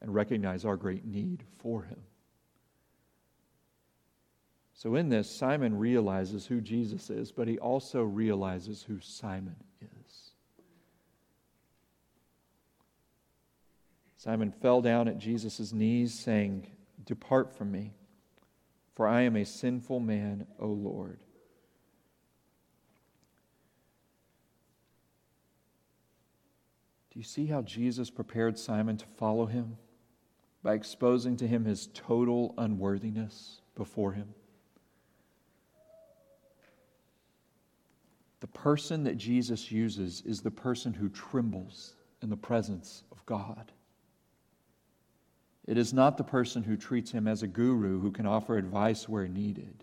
and 0.00 0.14
recognize 0.14 0.64
our 0.64 0.76
great 0.76 1.04
need 1.04 1.44
for 1.58 1.82
Him. 1.82 1.98
So, 4.78 4.94
in 4.94 5.08
this, 5.08 5.28
Simon 5.28 5.76
realizes 5.76 6.46
who 6.46 6.60
Jesus 6.60 7.10
is, 7.10 7.32
but 7.32 7.48
he 7.48 7.58
also 7.58 8.04
realizes 8.04 8.80
who 8.80 9.00
Simon 9.00 9.56
is. 9.80 10.30
Simon 14.16 14.52
fell 14.52 14.80
down 14.80 15.08
at 15.08 15.18
Jesus' 15.18 15.72
knees, 15.72 16.16
saying, 16.16 16.68
Depart 17.04 17.52
from 17.52 17.72
me, 17.72 17.92
for 18.94 19.08
I 19.08 19.22
am 19.22 19.34
a 19.34 19.44
sinful 19.44 19.98
man, 19.98 20.46
O 20.60 20.68
Lord. 20.68 21.18
You 27.18 27.24
see 27.24 27.46
how 27.46 27.62
Jesus 27.62 28.10
prepared 28.10 28.56
Simon 28.56 28.96
to 28.96 29.06
follow 29.16 29.46
him? 29.46 29.76
By 30.62 30.74
exposing 30.74 31.36
to 31.38 31.48
him 31.48 31.64
his 31.64 31.88
total 31.92 32.54
unworthiness 32.56 33.60
before 33.74 34.12
him. 34.12 34.28
The 38.38 38.46
person 38.46 39.02
that 39.02 39.16
Jesus 39.16 39.72
uses 39.72 40.22
is 40.24 40.42
the 40.42 40.52
person 40.52 40.94
who 40.94 41.08
trembles 41.08 41.96
in 42.22 42.30
the 42.30 42.36
presence 42.36 43.02
of 43.10 43.26
God. 43.26 43.72
It 45.66 45.76
is 45.76 45.92
not 45.92 46.18
the 46.18 46.24
person 46.24 46.62
who 46.62 46.76
treats 46.76 47.10
him 47.10 47.26
as 47.26 47.42
a 47.42 47.48
guru 47.48 47.98
who 47.98 48.12
can 48.12 48.26
offer 48.26 48.56
advice 48.56 49.08
where 49.08 49.26
needed, 49.26 49.82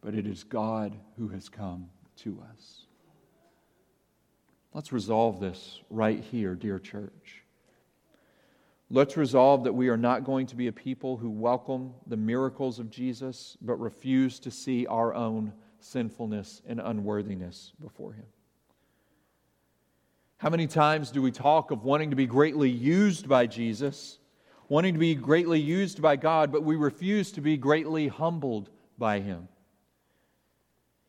but 0.00 0.16
it 0.16 0.26
is 0.26 0.42
God 0.42 0.96
who 1.16 1.28
has 1.28 1.48
come 1.48 1.90
to 2.16 2.42
us. 2.52 2.87
Let's 4.74 4.92
resolve 4.92 5.40
this 5.40 5.80
right 5.90 6.22
here, 6.22 6.54
dear 6.54 6.78
church. 6.78 7.42
Let's 8.90 9.16
resolve 9.16 9.64
that 9.64 9.72
we 9.72 9.88
are 9.88 9.96
not 9.96 10.24
going 10.24 10.46
to 10.46 10.56
be 10.56 10.66
a 10.68 10.72
people 10.72 11.16
who 11.16 11.30
welcome 11.30 11.92
the 12.06 12.16
miracles 12.16 12.78
of 12.78 12.90
Jesus, 12.90 13.56
but 13.60 13.78
refuse 13.80 14.38
to 14.40 14.50
see 14.50 14.86
our 14.86 15.14
own 15.14 15.52
sinfulness 15.80 16.62
and 16.66 16.80
unworthiness 16.80 17.72
before 17.80 18.12
Him. 18.12 18.24
How 20.38 20.50
many 20.50 20.66
times 20.66 21.10
do 21.10 21.20
we 21.20 21.32
talk 21.32 21.70
of 21.70 21.84
wanting 21.84 22.10
to 22.10 22.16
be 22.16 22.26
greatly 22.26 22.70
used 22.70 23.28
by 23.28 23.46
Jesus, 23.46 24.18
wanting 24.68 24.94
to 24.94 25.00
be 25.00 25.14
greatly 25.14 25.60
used 25.60 26.00
by 26.00 26.16
God, 26.16 26.52
but 26.52 26.62
we 26.62 26.76
refuse 26.76 27.32
to 27.32 27.40
be 27.40 27.56
greatly 27.56 28.08
humbled 28.08 28.70
by 28.96 29.20
Him? 29.20 29.48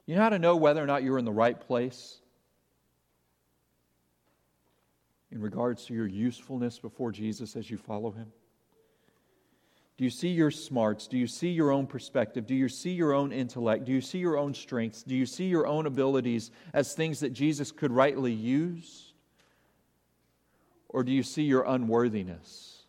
You 0.05 0.15
know 0.15 0.21
how 0.21 0.29
to 0.29 0.39
know 0.39 0.55
whether 0.55 0.83
or 0.83 0.87
not 0.87 1.03
you're 1.03 1.19
in 1.19 1.25
the 1.25 1.31
right 1.31 1.59
place? 1.59 2.18
In 5.31 5.41
regards 5.41 5.85
to 5.85 5.93
your 5.93 6.07
usefulness 6.07 6.79
before 6.79 7.11
Jesus 7.11 7.55
as 7.55 7.69
you 7.69 7.77
follow 7.77 8.11
Him? 8.11 8.31
Do 9.97 10.05
you 10.05 10.09
see 10.09 10.29
your 10.29 10.49
smarts? 10.49 11.07
Do 11.07 11.17
you 11.17 11.27
see 11.27 11.49
your 11.49 11.71
own 11.71 11.85
perspective? 11.85 12.47
Do 12.47 12.55
you 12.55 12.69
see 12.69 12.91
your 12.91 13.13
own 13.13 13.33
intellect? 13.33 13.83
Do 13.83 13.91
you 13.91 13.99
see 13.99 14.19
your 14.19 14.37
own 14.37 14.53
strengths? 14.53 15.03
Do 15.03 15.13
you 15.13 15.25
see 15.25 15.45
your 15.45 15.67
own 15.67 15.85
abilities 15.85 16.51
as 16.73 16.93
things 16.93 17.19
that 17.19 17.33
Jesus 17.33 17.71
could 17.71 17.91
rightly 17.91 18.31
use? 18.31 19.13
Or 20.87 21.03
do 21.03 21.11
you 21.11 21.21
see 21.21 21.43
your 21.43 21.63
unworthiness 21.63 22.83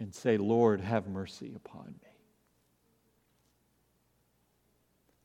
and 0.00 0.14
say, 0.14 0.38
Lord, 0.38 0.80
have 0.80 1.06
mercy 1.06 1.52
upon 1.54 1.94
me? 2.02 2.08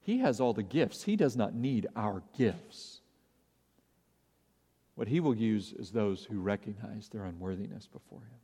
He 0.02 0.19
has 0.19 0.41
all 0.41 0.54
the 0.54 0.62
gifts, 0.62 1.04
He 1.04 1.15
does 1.15 1.38
not 1.38 1.56
need 1.56 1.88
our 1.95 2.22
gifts. 2.38 3.00
What 5.00 5.08
He 5.08 5.22
will 5.22 5.34
use 5.34 5.72
is 5.72 5.92
those 5.92 6.26
who 6.26 6.42
recognize 6.42 7.08
their 7.08 7.24
unworthiness 7.24 7.88
before 7.88 8.20
Him. 8.20 8.40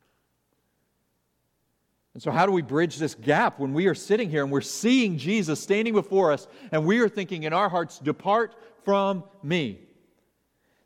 And 2.13 2.23
so, 2.23 2.31
how 2.31 2.45
do 2.45 2.53
we 2.53 2.61
bridge 2.61 2.95
this 2.95 3.13
gap 3.13 3.59
when 3.59 3.73
we 3.73 3.87
are 3.87 3.93
sitting 3.93 4.29
here 4.29 4.41
and 4.41 4.49
we're 4.49 4.61
seeing 4.61 5.17
Jesus 5.17 5.59
standing 5.59 5.93
before 5.93 6.31
us 6.31 6.47
and 6.71 6.85
we 6.85 6.99
are 6.99 7.09
thinking 7.09 7.43
in 7.43 7.51
our 7.51 7.67
hearts, 7.67 7.99
Depart 7.99 8.55
from 8.85 9.25
me? 9.43 9.81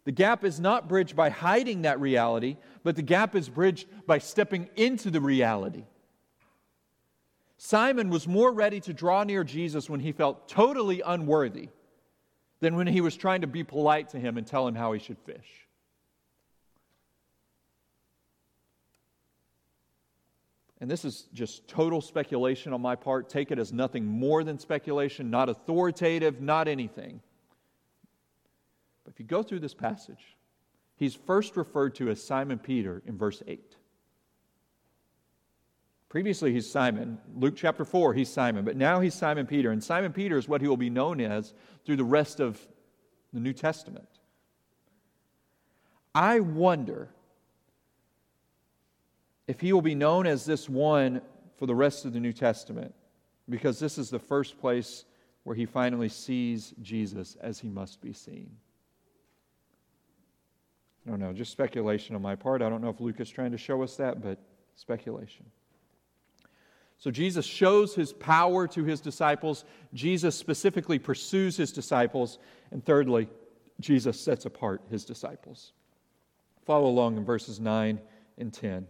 The 0.06 0.12
gap 0.12 0.44
is 0.44 0.60
not 0.60 0.90
bridged 0.90 1.16
by 1.16 1.30
hiding 1.30 1.84
that 1.84 2.00
reality, 2.00 2.58
but 2.82 2.96
the 2.96 3.04
gap 3.04 3.36
is 3.36 3.48
bridged 3.48 3.86
by 4.08 4.18
stepping 4.18 4.72
into 4.76 5.12
the 5.12 5.22
reality. 5.22 5.84
Simon 7.58 8.10
was 8.10 8.28
more 8.28 8.52
ready 8.52 8.80
to 8.80 8.92
draw 8.92 9.24
near 9.24 9.44
Jesus 9.44 9.88
when 9.88 10.00
he 10.00 10.14
felt 10.14 10.48
totally 10.48 11.04
unworthy 11.06 11.70
than 12.60 12.76
when 12.76 12.88
he 12.88 13.02
was 13.02 13.16
trying 13.16 13.42
to 13.42 13.48
be 13.48 13.64
polite 13.64 14.10
to 14.10 14.20
him 14.20 14.38
and 14.38 14.46
tell 14.46 14.68
him 14.68 14.76
how 14.76 14.94
he 14.94 15.00
should 15.00 15.18
fish. 15.20 15.68
and 20.82 20.90
this 20.90 21.04
is 21.04 21.26
just 21.34 21.68
total 21.68 22.02
speculation 22.02 22.72
on 22.74 22.82
my 22.82 22.96
part. 22.96 23.30
Take 23.30 23.52
it 23.52 23.60
as 23.60 23.74
nothing 23.74 24.06
more 24.06 24.44
than 24.44 24.58
speculation, 24.60 25.30
not 25.30 25.50
authoritative, 25.50 26.42
not 26.42 26.68
anything. 26.68 27.20
But 29.04 29.14
if 29.14 29.20
you 29.20 29.26
go 29.26 29.44
through 29.44 29.60
this 29.60 29.74
passage, 29.74 30.38
he's 30.96 31.16
first 31.16 31.58
referred 31.58 31.96
to 31.96 32.10
as 32.10 32.24
Simon 32.24 32.60
Peter 32.60 33.02
in 33.06 33.18
verse 33.18 33.44
8. 33.46 33.76
Previously, 36.10 36.52
he's 36.52 36.70
Simon. 36.70 37.20
Luke 37.36 37.56
chapter 37.56 37.86
4, 37.86 38.16
he's 38.16 38.30
Simon. 38.30 38.66
But 38.66 38.76
now 38.76 39.00
he's 39.00 39.14
Simon 39.14 39.46
Peter. 39.46 39.72
And 39.72 39.84
Simon 39.84 40.12
Peter 40.12 40.38
is 40.38 40.48
what 40.48 40.60
he 40.60 40.68
will 40.68 40.76
be 40.76 40.90
known 40.90 41.22
as 41.22 41.54
through 41.86 41.98
the 41.98 42.04
rest 42.04 42.40
of 42.40 42.60
the 43.32 43.40
New 43.40 43.54
Testament. 43.54 44.08
I 46.16 46.40
wonder 46.40 47.10
if 49.48 49.62
he 49.62 49.72
will 49.72 49.84
be 49.84 49.96
known 49.96 50.26
as 50.26 50.46
this 50.46 50.68
one 50.68 51.22
for 51.58 51.68
the 51.68 51.76
rest 51.76 52.06
of 52.06 52.14
the 52.14 52.20
New 52.20 52.34
Testament, 52.34 52.94
because 53.48 53.80
this 53.80 54.00
is 54.00 54.10
the 54.10 54.20
first 54.20 54.60
place 54.60 55.06
where 55.44 55.56
he 55.56 55.66
finally 55.66 56.10
sees 56.10 56.74
Jesus 56.82 57.38
as 57.42 57.60
he 57.60 57.70
must 57.70 58.02
be 58.02 58.14
seen. 58.14 58.50
I 61.06 61.12
don't 61.12 61.20
know, 61.20 61.34
just 61.34 61.52
speculation 61.52 62.16
on 62.16 62.22
my 62.22 62.36
part. 62.36 62.62
I 62.62 62.70
don't 62.70 62.82
know 62.82 62.90
if 62.90 63.00
Luke 63.00 63.20
is 63.20 63.30
trying 63.30 63.52
to 63.52 63.58
show 63.58 63.82
us 63.84 63.96
that, 63.98 64.22
but 64.22 64.40
speculation. 64.76 65.46
So 67.00 67.10
Jesus 67.12 67.46
shows 67.46 67.96
his 67.96 68.12
power 68.12 68.68
to 68.68 68.84
his 68.84 69.00
disciples. 69.00 69.64
Jesus 69.94 70.36
specifically 70.36 71.00
pursues 71.00 71.56
his 71.56 71.72
disciples. 71.72 72.40
And 72.72 72.86
thirdly, 72.86 73.30
Jesus 73.80 74.20
sets 74.20 74.46
apart 74.46 74.82
his 74.92 75.06
disciples. 75.06 75.72
Follow 76.66 76.88
along 76.88 77.16
in 77.16 77.24
verses 77.24 77.60
9 77.60 78.00
and 78.38 78.54
10. 78.54 78.86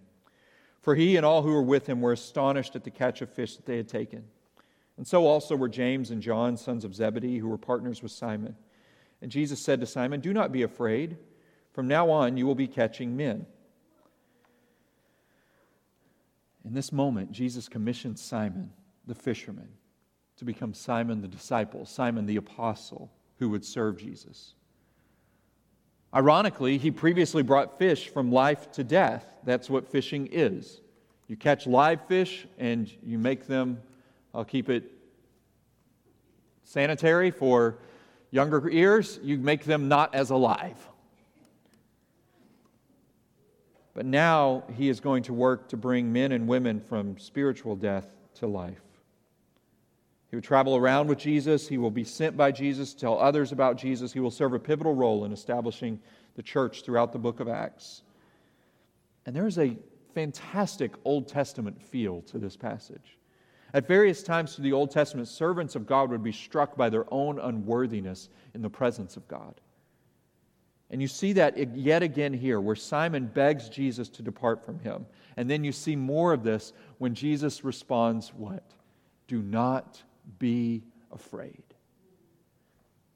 For 0.81 0.95
he 0.95 1.17
and 1.17 1.25
all 1.25 1.43
who 1.43 1.53
were 1.53 1.61
with 1.61 1.85
him 1.85 2.01
were 2.01 2.13
astonished 2.13 2.75
at 2.75 2.83
the 2.83 2.89
catch 2.89 3.21
of 3.21 3.31
fish 3.31 3.55
that 3.55 3.65
they 3.67 3.77
had 3.77 3.87
taken. 3.87 4.23
And 4.97 5.05
so 5.05 5.27
also 5.27 5.55
were 5.55 5.69
James 5.69 6.09
and 6.09 6.21
John, 6.21 6.57
sons 6.57 6.83
of 6.83 6.95
Zebedee, 6.95 7.37
who 7.37 7.47
were 7.47 7.57
partners 7.57 8.01
with 8.01 8.11
Simon. 8.11 8.55
And 9.21 9.29
Jesus 9.29 9.61
said 9.61 9.79
to 9.81 9.85
Simon, 9.85 10.19
Do 10.19 10.33
not 10.33 10.51
be 10.51 10.63
afraid. 10.63 11.17
From 11.73 11.87
now 11.87 12.09
on, 12.09 12.37
you 12.37 12.47
will 12.47 12.55
be 12.55 12.67
catching 12.67 13.15
men. 13.15 13.45
In 16.65 16.73
this 16.73 16.91
moment, 16.91 17.31
Jesus 17.31 17.67
commissioned 17.67 18.19
Simon, 18.19 18.71
the 19.07 19.15
fisherman, 19.15 19.69
to 20.37 20.45
become 20.45 20.73
Simon 20.73 21.21
the 21.21 21.27
disciple, 21.27 21.85
Simon 21.85 22.25
the 22.25 22.35
apostle, 22.35 23.11
who 23.37 23.49
would 23.49 23.63
serve 23.63 23.97
Jesus. 23.97 24.53
Ironically, 26.13 26.77
he 26.77 26.91
previously 26.91 27.43
brought 27.43 27.77
fish 27.77 28.09
from 28.09 28.31
life 28.31 28.71
to 28.71 28.83
death. 28.83 29.25
That's 29.43 29.69
what 29.69 29.87
fishing 29.87 30.27
is. 30.31 30.81
You 31.27 31.37
catch 31.37 31.67
live 31.67 32.05
fish 32.07 32.47
and 32.57 32.91
you 33.03 33.19
make 33.19 33.45
them, 33.45 33.79
I'll 34.33 34.45
keep 34.45 34.69
it 34.69 34.91
sanitary 36.63 37.31
for 37.31 37.77
younger 38.31 38.67
ears, 38.69 39.19
you 39.23 39.37
make 39.37 39.63
them 39.63 39.87
not 39.87 40.13
as 40.15 40.31
alive. 40.31 40.88
But 43.99 44.05
now 44.05 44.63
he 44.77 44.87
is 44.87 45.01
going 45.01 45.23
to 45.23 45.33
work 45.33 45.67
to 45.67 45.75
bring 45.75 46.13
men 46.13 46.31
and 46.31 46.47
women 46.47 46.79
from 46.79 47.17
spiritual 47.17 47.75
death 47.75 48.05
to 48.35 48.47
life. 48.47 48.79
He 50.29 50.37
will 50.37 50.41
travel 50.41 50.77
around 50.77 51.07
with 51.09 51.17
Jesus. 51.17 51.67
He 51.67 51.77
will 51.77 51.91
be 51.91 52.05
sent 52.05 52.37
by 52.37 52.53
Jesus 52.53 52.93
to 52.93 52.99
tell 53.01 53.19
others 53.19 53.51
about 53.51 53.75
Jesus. 53.75 54.13
He 54.13 54.21
will 54.21 54.31
serve 54.31 54.53
a 54.53 54.59
pivotal 54.59 54.95
role 54.95 55.25
in 55.25 55.33
establishing 55.33 55.99
the 56.37 56.41
church 56.41 56.83
throughout 56.83 57.11
the 57.11 57.19
book 57.19 57.41
of 57.41 57.49
Acts. 57.49 58.03
And 59.25 59.35
there 59.35 59.47
is 59.47 59.59
a 59.59 59.75
fantastic 60.15 60.93
Old 61.03 61.27
Testament 61.27 61.83
feel 61.83 62.21
to 62.21 62.39
this 62.39 62.55
passage. 62.55 63.17
At 63.73 63.85
various 63.85 64.23
times 64.23 64.55
through 64.55 64.63
the 64.63 64.71
Old 64.71 64.91
Testament, 64.91 65.27
servants 65.27 65.75
of 65.75 65.85
God 65.85 66.09
would 66.09 66.23
be 66.23 66.31
struck 66.31 66.77
by 66.77 66.89
their 66.89 67.13
own 67.13 67.37
unworthiness 67.37 68.29
in 68.53 68.61
the 68.61 68.69
presence 68.69 69.17
of 69.17 69.27
God. 69.27 69.59
And 70.91 71.01
you 71.01 71.07
see 71.07 71.33
that 71.33 71.75
yet 71.75 72.01
again 72.01 72.33
here, 72.33 72.59
where 72.59 72.75
Simon 72.75 73.27
begs 73.27 73.69
Jesus 73.69 74.09
to 74.09 74.23
depart 74.23 74.65
from 74.65 74.79
him. 74.79 75.05
And 75.37 75.49
then 75.49 75.63
you 75.63 75.71
see 75.71 75.95
more 75.95 76.33
of 76.33 76.43
this 76.43 76.73
when 76.97 77.13
Jesus 77.13 77.63
responds, 77.63 78.33
What? 78.33 78.63
Do 79.27 79.41
not 79.41 80.01
be 80.39 80.83
afraid. 81.11 81.63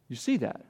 You 0.07 0.15
see 0.15 0.37
that. 0.37 0.65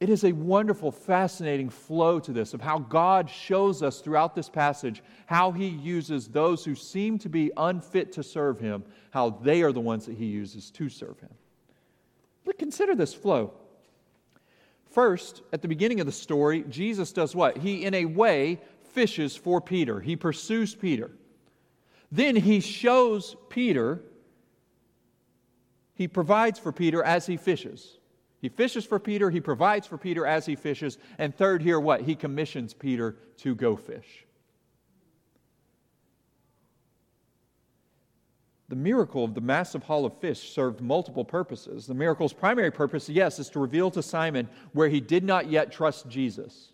It 0.00 0.10
is 0.10 0.22
a 0.22 0.32
wonderful, 0.32 0.92
fascinating 0.92 1.70
flow 1.70 2.20
to 2.20 2.32
this 2.32 2.54
of 2.54 2.60
how 2.60 2.78
God 2.78 3.28
shows 3.28 3.82
us 3.82 4.00
throughout 4.00 4.34
this 4.34 4.48
passage 4.48 5.02
how 5.26 5.50
he 5.50 5.66
uses 5.66 6.28
those 6.28 6.64
who 6.64 6.74
seem 6.74 7.18
to 7.18 7.28
be 7.28 7.50
unfit 7.56 8.12
to 8.12 8.22
serve 8.22 8.60
him, 8.60 8.84
how 9.10 9.30
they 9.30 9.62
are 9.62 9.72
the 9.72 9.80
ones 9.80 10.06
that 10.06 10.16
he 10.16 10.26
uses 10.26 10.70
to 10.72 10.88
serve 10.88 11.18
him. 11.18 11.34
But 12.44 12.58
consider 12.58 12.94
this 12.94 13.12
flow. 13.12 13.54
First, 14.98 15.42
at 15.52 15.62
the 15.62 15.68
beginning 15.68 16.00
of 16.00 16.06
the 16.06 16.12
story, 16.12 16.64
Jesus 16.68 17.12
does 17.12 17.32
what? 17.32 17.56
He, 17.58 17.84
in 17.84 17.94
a 17.94 18.04
way, 18.04 18.58
fishes 18.94 19.36
for 19.36 19.60
Peter, 19.60 20.00
he 20.00 20.16
pursues 20.16 20.74
Peter. 20.74 21.12
Then 22.10 22.34
he 22.34 22.58
shows 22.58 23.36
Peter, 23.48 24.02
he 25.94 26.08
provides 26.08 26.58
for 26.58 26.72
Peter 26.72 27.00
as 27.04 27.26
he 27.26 27.36
fishes. 27.36 27.98
He 28.40 28.48
fishes 28.48 28.84
for 28.84 28.98
Peter, 28.98 29.30
he 29.30 29.40
provides 29.40 29.86
for 29.86 29.98
Peter 29.98 30.26
as 30.26 30.46
he 30.46 30.56
fishes, 30.56 30.98
and 31.16 31.32
third, 31.32 31.62
here, 31.62 31.78
what? 31.78 32.00
He 32.00 32.16
commissions 32.16 32.74
Peter 32.74 33.14
to 33.36 33.54
go 33.54 33.76
fish. 33.76 34.26
The 38.68 38.76
miracle 38.76 39.24
of 39.24 39.34
the 39.34 39.40
massive 39.40 39.82
haul 39.82 40.04
of 40.04 40.18
fish 40.20 40.52
served 40.52 40.82
multiple 40.82 41.24
purposes. 41.24 41.86
The 41.86 41.94
miracle's 41.94 42.34
primary 42.34 42.70
purpose, 42.70 43.08
yes, 43.08 43.38
is 43.38 43.48
to 43.50 43.60
reveal 43.60 43.90
to 43.92 44.02
Simon 44.02 44.48
where 44.72 44.88
he 44.88 45.00
did 45.00 45.24
not 45.24 45.48
yet 45.50 45.72
trust 45.72 46.08
Jesus. 46.08 46.72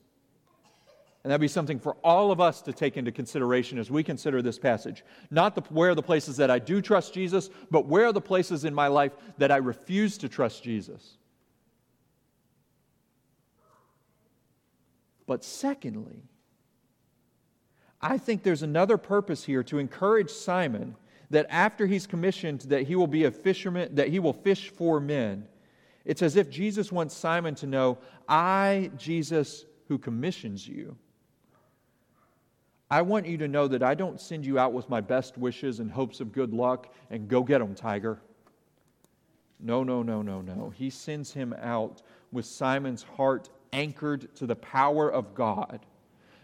And 1.23 1.31
that'd 1.31 1.41
be 1.41 1.49
something 1.49 1.79
for 1.79 1.97
all 2.05 2.31
of 2.31 2.41
us 2.41 2.61
to 2.63 2.73
take 2.73 2.97
into 2.99 3.11
consideration 3.11 3.79
as 3.79 3.91
we 3.91 4.03
consider 4.03 4.43
this 4.43 4.59
passage. 4.59 5.05
Not 5.31 5.55
the, 5.55 5.63
where 5.71 5.91
are 5.91 5.95
the 5.95 6.03
places 6.03 6.37
that 6.37 6.51
I 6.51 6.59
do 6.59 6.83
trust 6.83 7.15
Jesus, 7.15 7.49
but 7.71 7.87
where 7.87 8.07
are 8.07 8.13
the 8.13 8.21
places 8.21 8.65
in 8.65 8.75
my 8.75 8.89
life 8.89 9.13
that 9.39 9.51
I 9.51 9.57
refuse 9.57 10.19
to 10.19 10.29
trust 10.29 10.63
Jesus? 10.63 11.17
But 15.27 15.45
secondly, 15.45 16.25
I 18.03 18.19
think 18.19 18.43
there's 18.43 18.63
another 18.63 18.99
purpose 18.99 19.45
here 19.45 19.63
to 19.63 19.79
encourage 19.79 20.29
Simon 20.29 20.97
that 21.31 21.47
after 21.49 21.87
he's 21.87 22.07
commissioned 22.07 22.63
that 22.63 22.83
he 22.83 22.97
will 22.97 23.07
be 23.07 23.25
a 23.25 23.31
fisherman, 23.31 23.95
that 23.95 24.09
he 24.09 24.19
will 24.19 24.33
fish 24.33 24.71
for 24.71 25.01
men. 25.01 25.47
It's 26.05 26.23
as 26.23 26.37
if 26.37 26.51
Jesus 26.51 26.93
wants 26.93 27.17
Simon 27.17 27.55
to 27.57 27.67
know, 27.67 27.99
I, 28.29 28.91
Jesus, 28.97 29.65
who 29.89 29.99
commissions 29.99 30.67
you, 30.67 30.97
I 32.91 33.03
want 33.03 33.27
you 33.27 33.39
to 33.39 33.49
know 33.49 33.67
that 33.69 33.83
I 33.83 33.95
don't 33.95 34.21
send 34.21 34.45
you 34.45 34.59
out 34.59 34.73
with 34.73 34.89
my 34.89 35.01
best 35.01 35.39
wishes 35.39 35.81
and 35.81 35.91
hopes 35.91 36.21
of 36.21 36.33
good 36.33 36.53
luck 36.53 36.93
and 37.11 37.29
go 37.29 37.43
get 37.43 37.59
them, 37.59 37.75
tiger. 37.75 38.21
No, 39.59 39.83
no, 39.83 40.03
no, 40.03 40.21
no, 40.21 40.43
no. 40.43 40.71
He 40.71 40.91
sends 40.91 41.33
him 41.33 41.55
out 41.61 42.03
with 42.31 42.45
Simon's 42.45 43.03
heart 43.03 43.49
anchored 43.73 44.35
to 44.37 44.47
the 44.47 44.57
power 44.57 45.11
of 45.11 45.35
God, 45.35 45.81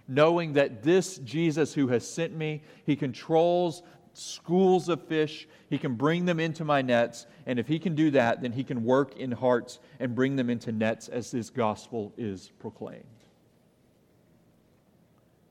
knowing 0.09 0.55
that 0.55 0.83
this 0.83 1.19
Jesus 1.19 1.75
who 1.75 1.89
has 1.89 2.09
sent 2.09 2.35
me, 2.35 2.63
he 2.85 2.97
controls 2.97 3.83
schools 4.13 4.89
of 4.89 5.03
fish, 5.07 5.49
he 5.69 5.79
can 5.79 5.95
bring 5.95 6.25
them 6.25 6.41
into 6.41 6.65
my 6.65 6.83
nets, 6.83 7.27
and 7.47 7.59
if 7.59 7.67
he 7.67 7.79
can 7.79 7.95
do 7.95 8.11
that, 8.13 8.43
then 8.43 8.53
he 8.53 8.65
can 8.65 8.85
work 8.85 9.17
in 9.17 9.33
hearts 9.33 9.79
and 9.99 10.15
bring 10.15 10.37
them 10.37 10.51
into 10.51 10.73
nets 10.73 11.09
as 11.09 11.31
this 11.31 11.51
gospel 11.51 12.13
is 12.17 12.51
proclaimed. 12.59 13.05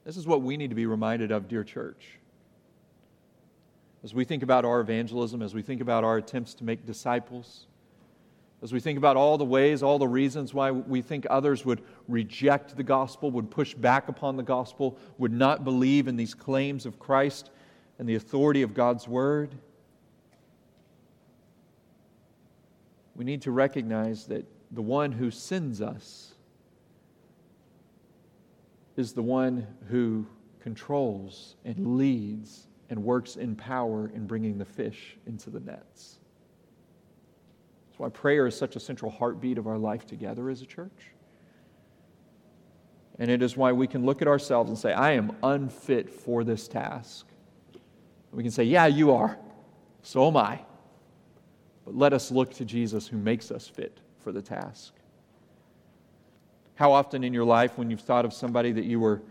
This 0.05 0.17
is 0.17 0.25
what 0.25 0.41
we 0.41 0.57
need 0.57 0.69
to 0.69 0.75
be 0.75 0.85
reminded 0.85 1.31
of, 1.31 1.47
dear 1.47 1.63
church. 1.63 2.17
As 4.03 4.13
we 4.13 4.23
think 4.23 4.43
about 4.43 4.65
our 4.65 4.79
evangelism, 4.79 5.41
as 5.41 5.53
we 5.53 5.61
think 5.61 5.81
about 5.81 6.03
our 6.03 6.17
attempts 6.17 6.53
to 6.55 6.63
make 6.63 6.85
disciples, 6.85 7.67
as 8.61 8.73
we 8.73 8.79
think 8.79 8.97
about 8.97 9.15
all 9.15 9.37
the 9.37 9.45
ways, 9.45 9.83
all 9.83 9.99
the 9.99 10.07
reasons 10.07 10.53
why 10.53 10.71
we 10.71 11.01
think 11.01 11.25
others 11.29 11.65
would 11.65 11.81
reject 12.07 12.75
the 12.75 12.83
gospel, 12.83 13.31
would 13.31 13.49
push 13.49 13.73
back 13.73 14.09
upon 14.09 14.35
the 14.35 14.43
gospel, 14.43 14.97
would 15.17 15.31
not 15.31 15.63
believe 15.63 16.07
in 16.07 16.17
these 16.17 16.33
claims 16.33 16.85
of 16.85 16.99
Christ 16.99 17.51
and 17.99 18.07
the 18.07 18.15
authority 18.15 18.61
of 18.61 18.73
God's 18.73 19.07
word, 19.07 19.53
we 23.15 23.25
need 23.25 23.41
to 23.41 23.51
recognize 23.51 24.25
that 24.27 24.45
the 24.71 24.81
one 24.81 25.11
who 25.11 25.29
sends 25.29 25.81
us 25.81 26.33
is 28.95 29.11
the 29.11 29.21
one 29.21 29.67
who 29.89 30.25
controls 30.61 31.55
and 31.65 31.97
leads 31.97 32.67
and 32.89 33.03
works 33.03 33.35
in 33.35 33.55
power 33.55 34.09
in 34.15 34.25
bringing 34.25 34.57
the 34.57 34.65
fish 34.65 35.17
into 35.27 35.49
the 35.49 35.59
nets. 35.59 36.19
That's 37.89 37.99
why 37.99 38.09
prayer 38.09 38.47
is 38.47 38.55
such 38.55 38.77
a 38.77 38.79
central 38.79 39.11
heartbeat 39.11 39.57
of 39.57 39.67
our 39.67 39.77
life 39.77 40.05
together 40.05 40.49
as 40.49 40.61
a 40.61 40.65
church. 40.65 41.11
And 43.19 43.29
it 43.29 43.41
is 43.41 43.57
why 43.57 43.73
we 43.73 43.87
can 43.87 44.05
look 44.05 44.21
at 44.21 44.29
ourselves 44.29 44.69
and 44.69 44.79
say, 44.79 44.93
I 44.93 45.11
am 45.11 45.35
unfit 45.43 46.09
for 46.09 46.45
this 46.45 46.69
task. 46.69 47.28
We 48.31 48.43
can 48.43 48.51
say, 48.51 48.63
Yeah, 48.63 48.85
you 48.85 49.11
are. 49.11 49.37
So 50.01 50.27
am 50.27 50.37
I. 50.37 50.61
But 51.85 51.95
let 51.95 52.13
us 52.13 52.31
look 52.31 52.53
to 52.55 52.65
Jesus 52.65 53.07
who 53.07 53.17
makes 53.17 53.51
us 53.51 53.67
fit 53.67 53.99
for 54.19 54.31
the 54.31 54.41
task. 54.41 54.93
How 56.75 56.91
often 56.91 57.23
in 57.23 57.33
your 57.33 57.45
life, 57.45 57.77
when 57.77 57.89
you've 57.89 58.01
thought 58.01 58.25
of 58.25 58.33
somebody 58.33 58.71
that 58.71 58.85
you 58.85 58.99
were 58.99 59.21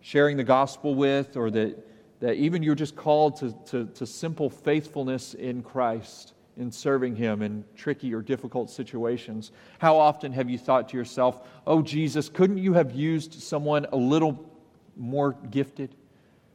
sharing 0.00 0.36
the 0.36 0.44
gospel 0.44 0.94
with, 0.94 1.36
or 1.36 1.50
that, 1.50 1.76
that 2.20 2.34
even 2.34 2.62
you're 2.62 2.76
just 2.76 2.94
called 2.94 3.36
to, 3.38 3.52
to, 3.66 3.86
to 3.86 4.06
simple 4.06 4.48
faithfulness 4.48 5.34
in 5.34 5.62
Christ, 5.62 6.34
in 6.56 6.70
serving 6.70 7.16
Him 7.16 7.42
in 7.42 7.64
tricky 7.76 8.14
or 8.14 8.22
difficult 8.22 8.70
situations, 8.70 9.50
how 9.78 9.96
often 9.96 10.32
have 10.32 10.48
you 10.48 10.58
thought 10.58 10.88
to 10.90 10.96
yourself, 10.96 11.48
Oh, 11.66 11.82
Jesus, 11.82 12.28
couldn't 12.28 12.58
you 12.58 12.74
have 12.74 12.92
used 12.92 13.34
someone 13.34 13.86
a 13.90 13.96
little 13.96 14.48
more 14.96 15.32
gifted? 15.50 15.94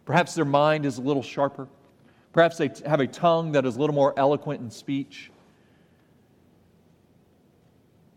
Perhaps 0.06 0.36
their 0.36 0.46
mind 0.46 0.86
is 0.86 0.98
a 0.98 1.02
little 1.02 1.24
sharper. 1.24 1.68
Perhaps 2.34 2.58
they 2.58 2.72
have 2.86 3.00
a 3.00 3.08
tongue 3.08 3.54
that 3.54 3.66
is 3.66 3.76
a 3.76 3.80
little 3.80 3.96
more 3.96 4.14
eloquent 4.18 4.62
in 4.62 4.72
speech 4.72 5.32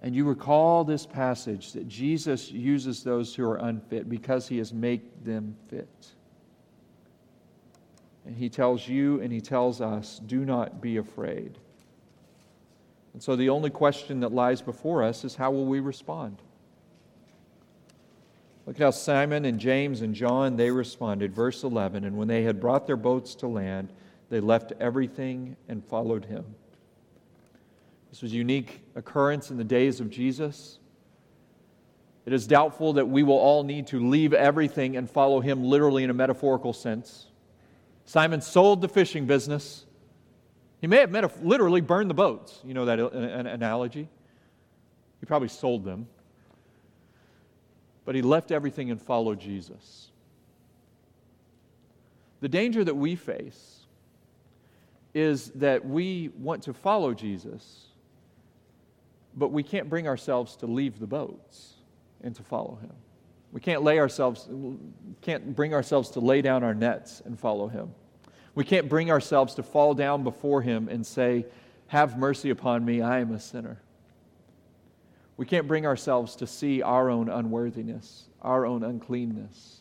and 0.04 0.14
you 0.14 0.26
recall 0.26 0.84
this 0.84 1.06
passage 1.06 1.72
that 1.72 1.88
Jesus 1.88 2.50
uses 2.50 3.02
those 3.02 3.34
who 3.34 3.48
are 3.48 3.56
unfit 3.56 4.06
because 4.06 4.46
he 4.46 4.58
has 4.58 4.70
made 4.70 5.00
them 5.24 5.56
fit. 5.70 6.08
And 8.26 8.36
he 8.36 8.50
tells 8.50 8.86
you 8.86 9.22
and 9.22 9.32
he 9.32 9.40
tells 9.40 9.80
us, 9.80 10.20
do 10.26 10.44
not 10.44 10.82
be 10.82 10.98
afraid. 10.98 11.56
And 13.14 13.22
so 13.22 13.34
the 13.34 13.48
only 13.48 13.70
question 13.70 14.20
that 14.20 14.30
lies 14.30 14.60
before 14.60 15.02
us 15.02 15.24
is 15.24 15.36
how 15.36 15.50
will 15.50 15.64
we 15.64 15.80
respond? 15.80 16.36
Look 18.66 18.76
at 18.76 18.82
how 18.82 18.90
Simon 18.90 19.44
and 19.44 19.58
James 19.58 20.00
and 20.00 20.14
John 20.14 20.56
they 20.56 20.70
responded. 20.70 21.34
Verse 21.34 21.62
11, 21.64 22.04
and 22.04 22.16
when 22.16 22.28
they 22.28 22.42
had 22.42 22.60
brought 22.60 22.86
their 22.86 22.96
boats 22.96 23.34
to 23.36 23.46
land, 23.46 23.92
they 24.30 24.40
left 24.40 24.72
everything 24.80 25.56
and 25.68 25.84
followed 25.84 26.24
him. 26.24 26.44
This 28.10 28.22
was 28.22 28.32
a 28.32 28.36
unique 28.36 28.80
occurrence 28.94 29.50
in 29.50 29.58
the 29.58 29.64
days 29.64 30.00
of 30.00 30.08
Jesus. 30.08 30.78
It 32.26 32.32
is 32.32 32.46
doubtful 32.46 32.94
that 32.94 33.06
we 33.06 33.22
will 33.22 33.38
all 33.38 33.64
need 33.64 33.88
to 33.88 34.08
leave 34.08 34.32
everything 34.32 34.96
and 34.96 35.10
follow 35.10 35.40
him 35.40 35.64
literally 35.64 36.04
in 36.04 36.10
a 36.10 36.14
metaphorical 36.14 36.72
sense. 36.72 37.26
Simon 38.06 38.40
sold 38.40 38.80
the 38.80 38.88
fishing 38.88 39.26
business. 39.26 39.84
He 40.80 40.86
may 40.86 40.98
have 40.98 41.10
metaf- 41.10 41.42
literally 41.42 41.80
burned 41.80 42.08
the 42.08 42.14
boats. 42.14 42.60
You 42.64 42.72
know 42.72 42.86
that 42.86 42.98
uh, 42.98 43.08
an 43.08 43.46
analogy? 43.46 44.08
He 45.20 45.26
probably 45.26 45.48
sold 45.48 45.84
them. 45.84 46.06
But 48.04 48.14
he 48.14 48.22
left 48.22 48.52
everything 48.52 48.90
and 48.90 49.00
followed 49.00 49.40
Jesus. 49.40 50.10
The 52.40 52.48
danger 52.48 52.84
that 52.84 52.94
we 52.94 53.16
face 53.16 53.80
is 55.14 55.50
that 55.52 55.86
we 55.86 56.30
want 56.36 56.64
to 56.64 56.74
follow 56.74 57.14
Jesus 57.14 57.86
but 59.36 59.48
we 59.48 59.62
can't 59.62 59.88
bring 59.88 60.06
ourselves 60.06 60.56
to 60.56 60.66
leave 60.66 60.98
the 60.98 61.06
boats 61.06 61.74
and 62.22 62.34
to 62.36 62.42
follow 62.42 62.78
him. 62.80 62.92
We 63.52 63.60
can't 63.60 63.82
lay 63.82 63.98
ourselves, 63.98 64.48
can't 65.20 65.54
bring 65.54 65.74
ourselves 65.74 66.10
to 66.10 66.20
lay 66.20 66.42
down 66.42 66.64
our 66.64 66.74
nets 66.74 67.22
and 67.24 67.38
follow 67.38 67.68
him. 67.68 67.94
We 68.54 68.64
can't 68.64 68.88
bring 68.88 69.10
ourselves 69.10 69.54
to 69.54 69.62
fall 69.62 69.94
down 69.94 70.22
before 70.22 70.62
him 70.62 70.88
and 70.88 71.04
say, 71.06 71.46
Have 71.88 72.18
mercy 72.18 72.50
upon 72.50 72.84
me, 72.84 73.02
I 73.02 73.20
am 73.20 73.32
a 73.32 73.40
sinner. 73.40 73.80
We 75.36 75.46
can't 75.46 75.66
bring 75.66 75.86
ourselves 75.86 76.36
to 76.36 76.46
see 76.46 76.82
our 76.82 77.10
own 77.10 77.28
unworthiness, 77.28 78.28
our 78.40 78.64
own 78.64 78.84
uncleanness. 78.84 79.80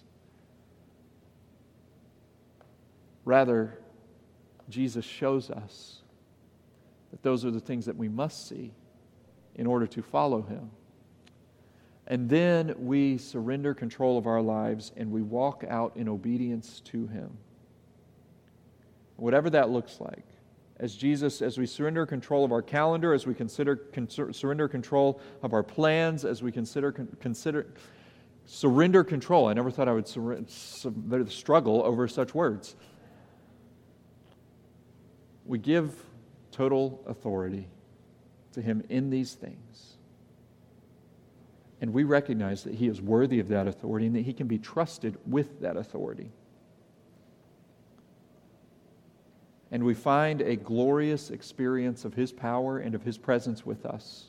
Rather, 3.26 3.80
Jesus 4.70 5.06
shows 5.06 5.50
us 5.50 6.02
that 7.12 7.22
those 7.22 7.46
are 7.46 7.52
the 7.52 7.60
things 7.60 7.86
that 7.86 7.96
we 7.96 8.10
must 8.10 8.48
see 8.48 8.72
in 9.56 9.68
order 9.68 9.86
to 9.88 10.02
follow 10.02 10.42
him. 10.42 10.72
And 12.08 12.30
then 12.30 12.74
we 12.78 13.18
surrender 13.18 13.74
control 13.74 14.18
of 14.18 14.28
our 14.28 14.42
lives 14.42 14.92
and 14.98 15.12
we 15.12 15.22
walk 15.22 15.64
out 15.70 15.96
in 15.96 16.10
obedience 16.10 16.82
to 16.86 17.08
him. 17.08 17.38
Whatever 19.16 19.50
that 19.52 19.70
looks 19.70 20.02
like. 20.02 20.26
As 20.80 20.96
Jesus, 20.96 21.42
as 21.42 21.58
we 21.58 21.66
surrender 21.66 22.06
control 22.06 22.44
of 22.44 22.52
our 22.52 22.62
calendar, 22.62 23.14
as 23.14 23.28
we 23.28 23.34
consider 23.34 23.76
con- 23.76 24.10
surrender 24.10 24.68
control 24.68 25.22
of 25.44 25.54
our 25.54 25.64
plans, 25.64 26.26
as 26.26 26.42
we 26.42 26.52
consider 26.52 26.92
con- 26.92 27.16
consider 27.20 27.68
surrender 28.46 29.04
control. 29.04 29.48
I 29.48 29.54
never 29.54 29.72
thought 29.72 29.88
I 29.88 29.94
would 29.94 30.08
sur- 30.08 30.44
struggle 31.28 31.84
over 31.84 32.08
such 32.08 32.34
words. 32.34 32.76
We 35.46 35.60
give 35.60 35.94
total 36.52 37.04
authority 37.06 37.68
to 38.54 38.62
Him 38.62 38.84
in 38.90 39.10
these 39.10 39.34
things. 39.34 39.98
And 41.82 41.94
we 41.94 42.04
recognize 42.04 42.64
that 42.64 42.76
He 42.76 42.88
is 42.88 43.02
worthy 43.02 43.40
of 43.40 43.50
that 43.50 43.68
authority 43.68 44.08
and 44.08 44.16
that 44.16 44.22
He 44.22 44.34
can 44.34 44.48
be 44.48 44.58
trusted 44.58 45.18
with 45.26 45.62
that 45.62 45.78
authority. 45.78 46.32
And 49.74 49.84
we 49.84 49.96
find 49.96 50.42
a 50.42 50.56
glorious 50.56 51.32
experience 51.32 52.06
of 52.06 52.14
His 52.14 52.32
power 52.32 52.78
and 52.78 52.94
of 52.94 53.02
His 53.02 53.18
presence 53.18 53.66
with 53.66 53.88
us 53.88 54.28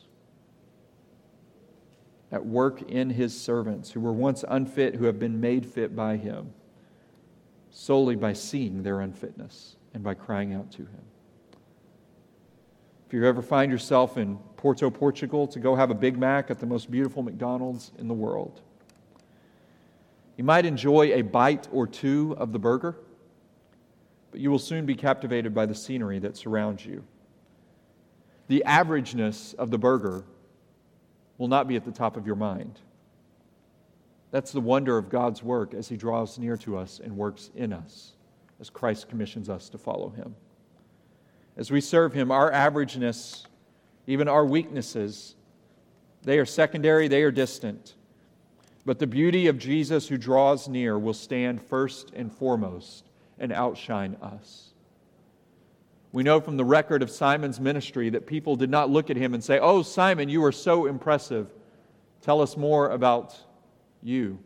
at 2.31 2.43
work 2.43 2.81
in 2.81 3.11
His 3.11 3.39
servants 3.39 3.91
who 3.91 3.99
were 3.99 4.11
once 4.11 4.43
unfit, 4.47 4.95
who 4.95 5.05
have 5.05 5.19
been 5.19 5.39
made 5.39 5.67
fit 5.67 5.95
by 5.95 6.17
Him 6.17 6.51
solely 7.69 8.15
by 8.15 8.33
seeing 8.33 8.81
their 8.81 9.01
unfitness 9.01 9.75
and 9.93 10.01
by 10.01 10.15
crying 10.15 10.53
out 10.53 10.71
to 10.71 10.81
Him. 10.81 11.03
If 13.05 13.13
you 13.13 13.23
ever 13.23 13.43
find 13.43 13.71
yourself 13.71 14.17
in 14.17 14.37
Porto, 14.57 14.89
Portugal, 14.89 15.45
to 15.47 15.59
go 15.59 15.75
have 15.75 15.91
a 15.91 15.95
Big 15.95 16.17
Mac 16.17 16.49
at 16.49 16.59
the 16.59 16.65
most 16.65 16.89
beautiful 16.89 17.21
McDonald's 17.21 17.91
in 17.99 18.07
the 18.07 18.15
world, 18.15 18.61
You 20.37 20.43
might 20.43 20.65
enjoy 20.65 21.13
a 21.13 21.21
bite 21.21 21.67
or 21.71 21.85
two 21.85 22.35
of 22.37 22.51
the 22.51 22.59
burger, 22.59 22.97
but 24.35 24.41
you 24.41 24.51
will 24.51 24.59
soon 24.59 24.85
be 24.85 24.95
captivated 24.95 25.53
by 25.53 25.65
the 25.65 25.73
scenery 25.73 26.19
that 26.19 26.35
surrounds 26.35 26.85
you. 26.85 27.01
The 28.49 28.65
averageness 28.67 29.55
of 29.55 29.71
the 29.71 29.77
burger 29.77 30.25
will 31.37 31.47
not 31.47 31.69
be 31.69 31.77
at 31.77 31.85
the 31.85 31.91
top 31.93 32.17
of 32.17 32.27
your 32.27 32.35
mind. 32.35 32.81
That's 34.31 34.51
the 34.51 34.59
wonder 34.59 34.97
of 34.97 35.07
God's 35.07 35.41
work 35.41 35.73
as 35.73 35.87
He 35.87 35.95
draws 35.95 36.37
near 36.37 36.57
to 36.57 36.77
us 36.77 36.99
and 37.01 37.15
works 37.15 37.49
in 37.55 37.71
us, 37.71 38.15
as 38.59 38.69
Christ 38.69 39.07
commissions 39.07 39.47
us 39.47 39.69
to 39.69 39.77
follow 39.77 40.09
Him. 40.09 40.35
As 41.55 41.71
we 41.71 41.79
serve 41.79 42.11
Him, 42.11 42.29
our 42.29 42.51
averageness, 42.51 43.45
even 44.05 44.27
our 44.27 44.45
weaknesses, 44.45 45.35
they 46.23 46.39
are 46.39 46.45
secondary, 46.45 47.07
they 47.07 47.23
are 47.23 47.31
distant. 47.31 47.93
But 48.85 48.99
the 48.99 49.07
beauty 49.07 49.47
of 49.47 49.57
Jesus 49.57 50.09
who 50.09 50.17
draws 50.17 50.67
near 50.67 50.99
will 50.99 51.13
stand 51.13 51.61
first 51.61 52.11
and 52.13 52.29
foremost 52.29 53.05
and 53.39 53.51
outshine 53.51 54.17
us. 54.21 54.71
We 56.11 56.23
know 56.23 56.39
from 56.39 56.55
the 56.55 56.63
record 56.63 57.03
of 57.03 57.11
Simon's 57.11 57.59
ministry 57.59 58.09
that 58.11 58.25
people 58.25 58.55
did 58.55 58.69
not 58.69 58.89
look 58.89 59.09
at 59.09 59.17
him 59.17 59.33
and 59.33 59.43
say, 59.43 59.59
Oh, 59.59 59.81
Simon, 59.81 60.29
you 60.29 60.43
are 60.45 60.51
so 60.51 60.85
impressive. 60.85 61.49
Tell 62.21 62.41
us 62.41 62.55
more 62.55 62.89
about 62.89 63.35
you. 64.01 64.39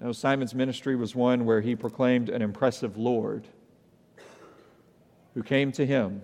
No, 0.00 0.12
Simon's 0.12 0.54
ministry 0.54 0.96
was 0.96 1.14
one 1.14 1.44
where 1.44 1.60
he 1.60 1.74
proclaimed 1.74 2.28
an 2.28 2.42
impressive 2.42 2.96
Lord 2.96 3.48
who 5.34 5.42
came 5.42 5.72
to 5.72 5.84
him, 5.84 6.22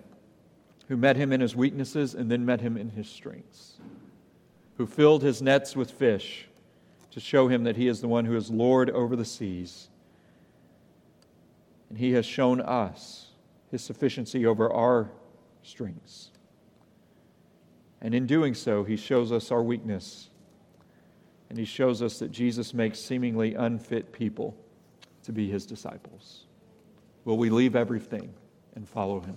who 0.87 0.95
met 0.95 1.17
him 1.17 1.33
in 1.33 1.41
his 1.41 1.55
weaknesses 1.55 2.15
and 2.15 2.31
then 2.31 2.45
met 2.45 2.61
him 2.61 2.77
in 2.77 2.89
his 2.89 3.09
strengths, 3.09 3.73
who 4.77 4.85
filled 4.85 5.21
his 5.21 5.41
nets 5.41 5.75
with 5.75 5.91
fish 5.91 6.47
to 7.11 7.19
show 7.19 7.49
him 7.49 7.65
that 7.65 7.75
he 7.75 7.87
is 7.87 8.01
the 8.01 8.07
one 8.07 8.25
who 8.25 8.35
is 8.35 8.49
Lord 8.49 8.89
over 8.89 9.15
the 9.15 9.25
seas. 9.25 9.89
And 11.91 11.97
he 11.99 12.13
has 12.13 12.25
shown 12.25 12.61
us 12.61 13.31
his 13.69 13.83
sufficiency 13.83 14.45
over 14.45 14.71
our 14.71 15.11
strengths. 15.61 16.31
And 18.01 18.15
in 18.15 18.25
doing 18.25 18.53
so, 18.53 18.85
he 18.85 18.95
shows 18.95 19.33
us 19.33 19.51
our 19.51 19.61
weakness. 19.61 20.29
And 21.49 21.59
he 21.59 21.65
shows 21.65 22.01
us 22.01 22.17
that 22.19 22.31
Jesus 22.31 22.73
makes 22.73 22.97
seemingly 22.97 23.55
unfit 23.55 24.13
people 24.13 24.55
to 25.23 25.33
be 25.33 25.49
his 25.49 25.65
disciples. 25.65 26.45
Will 27.25 27.37
we 27.37 27.49
leave 27.49 27.75
everything 27.75 28.33
and 28.73 28.87
follow 28.87 29.19
him? 29.19 29.35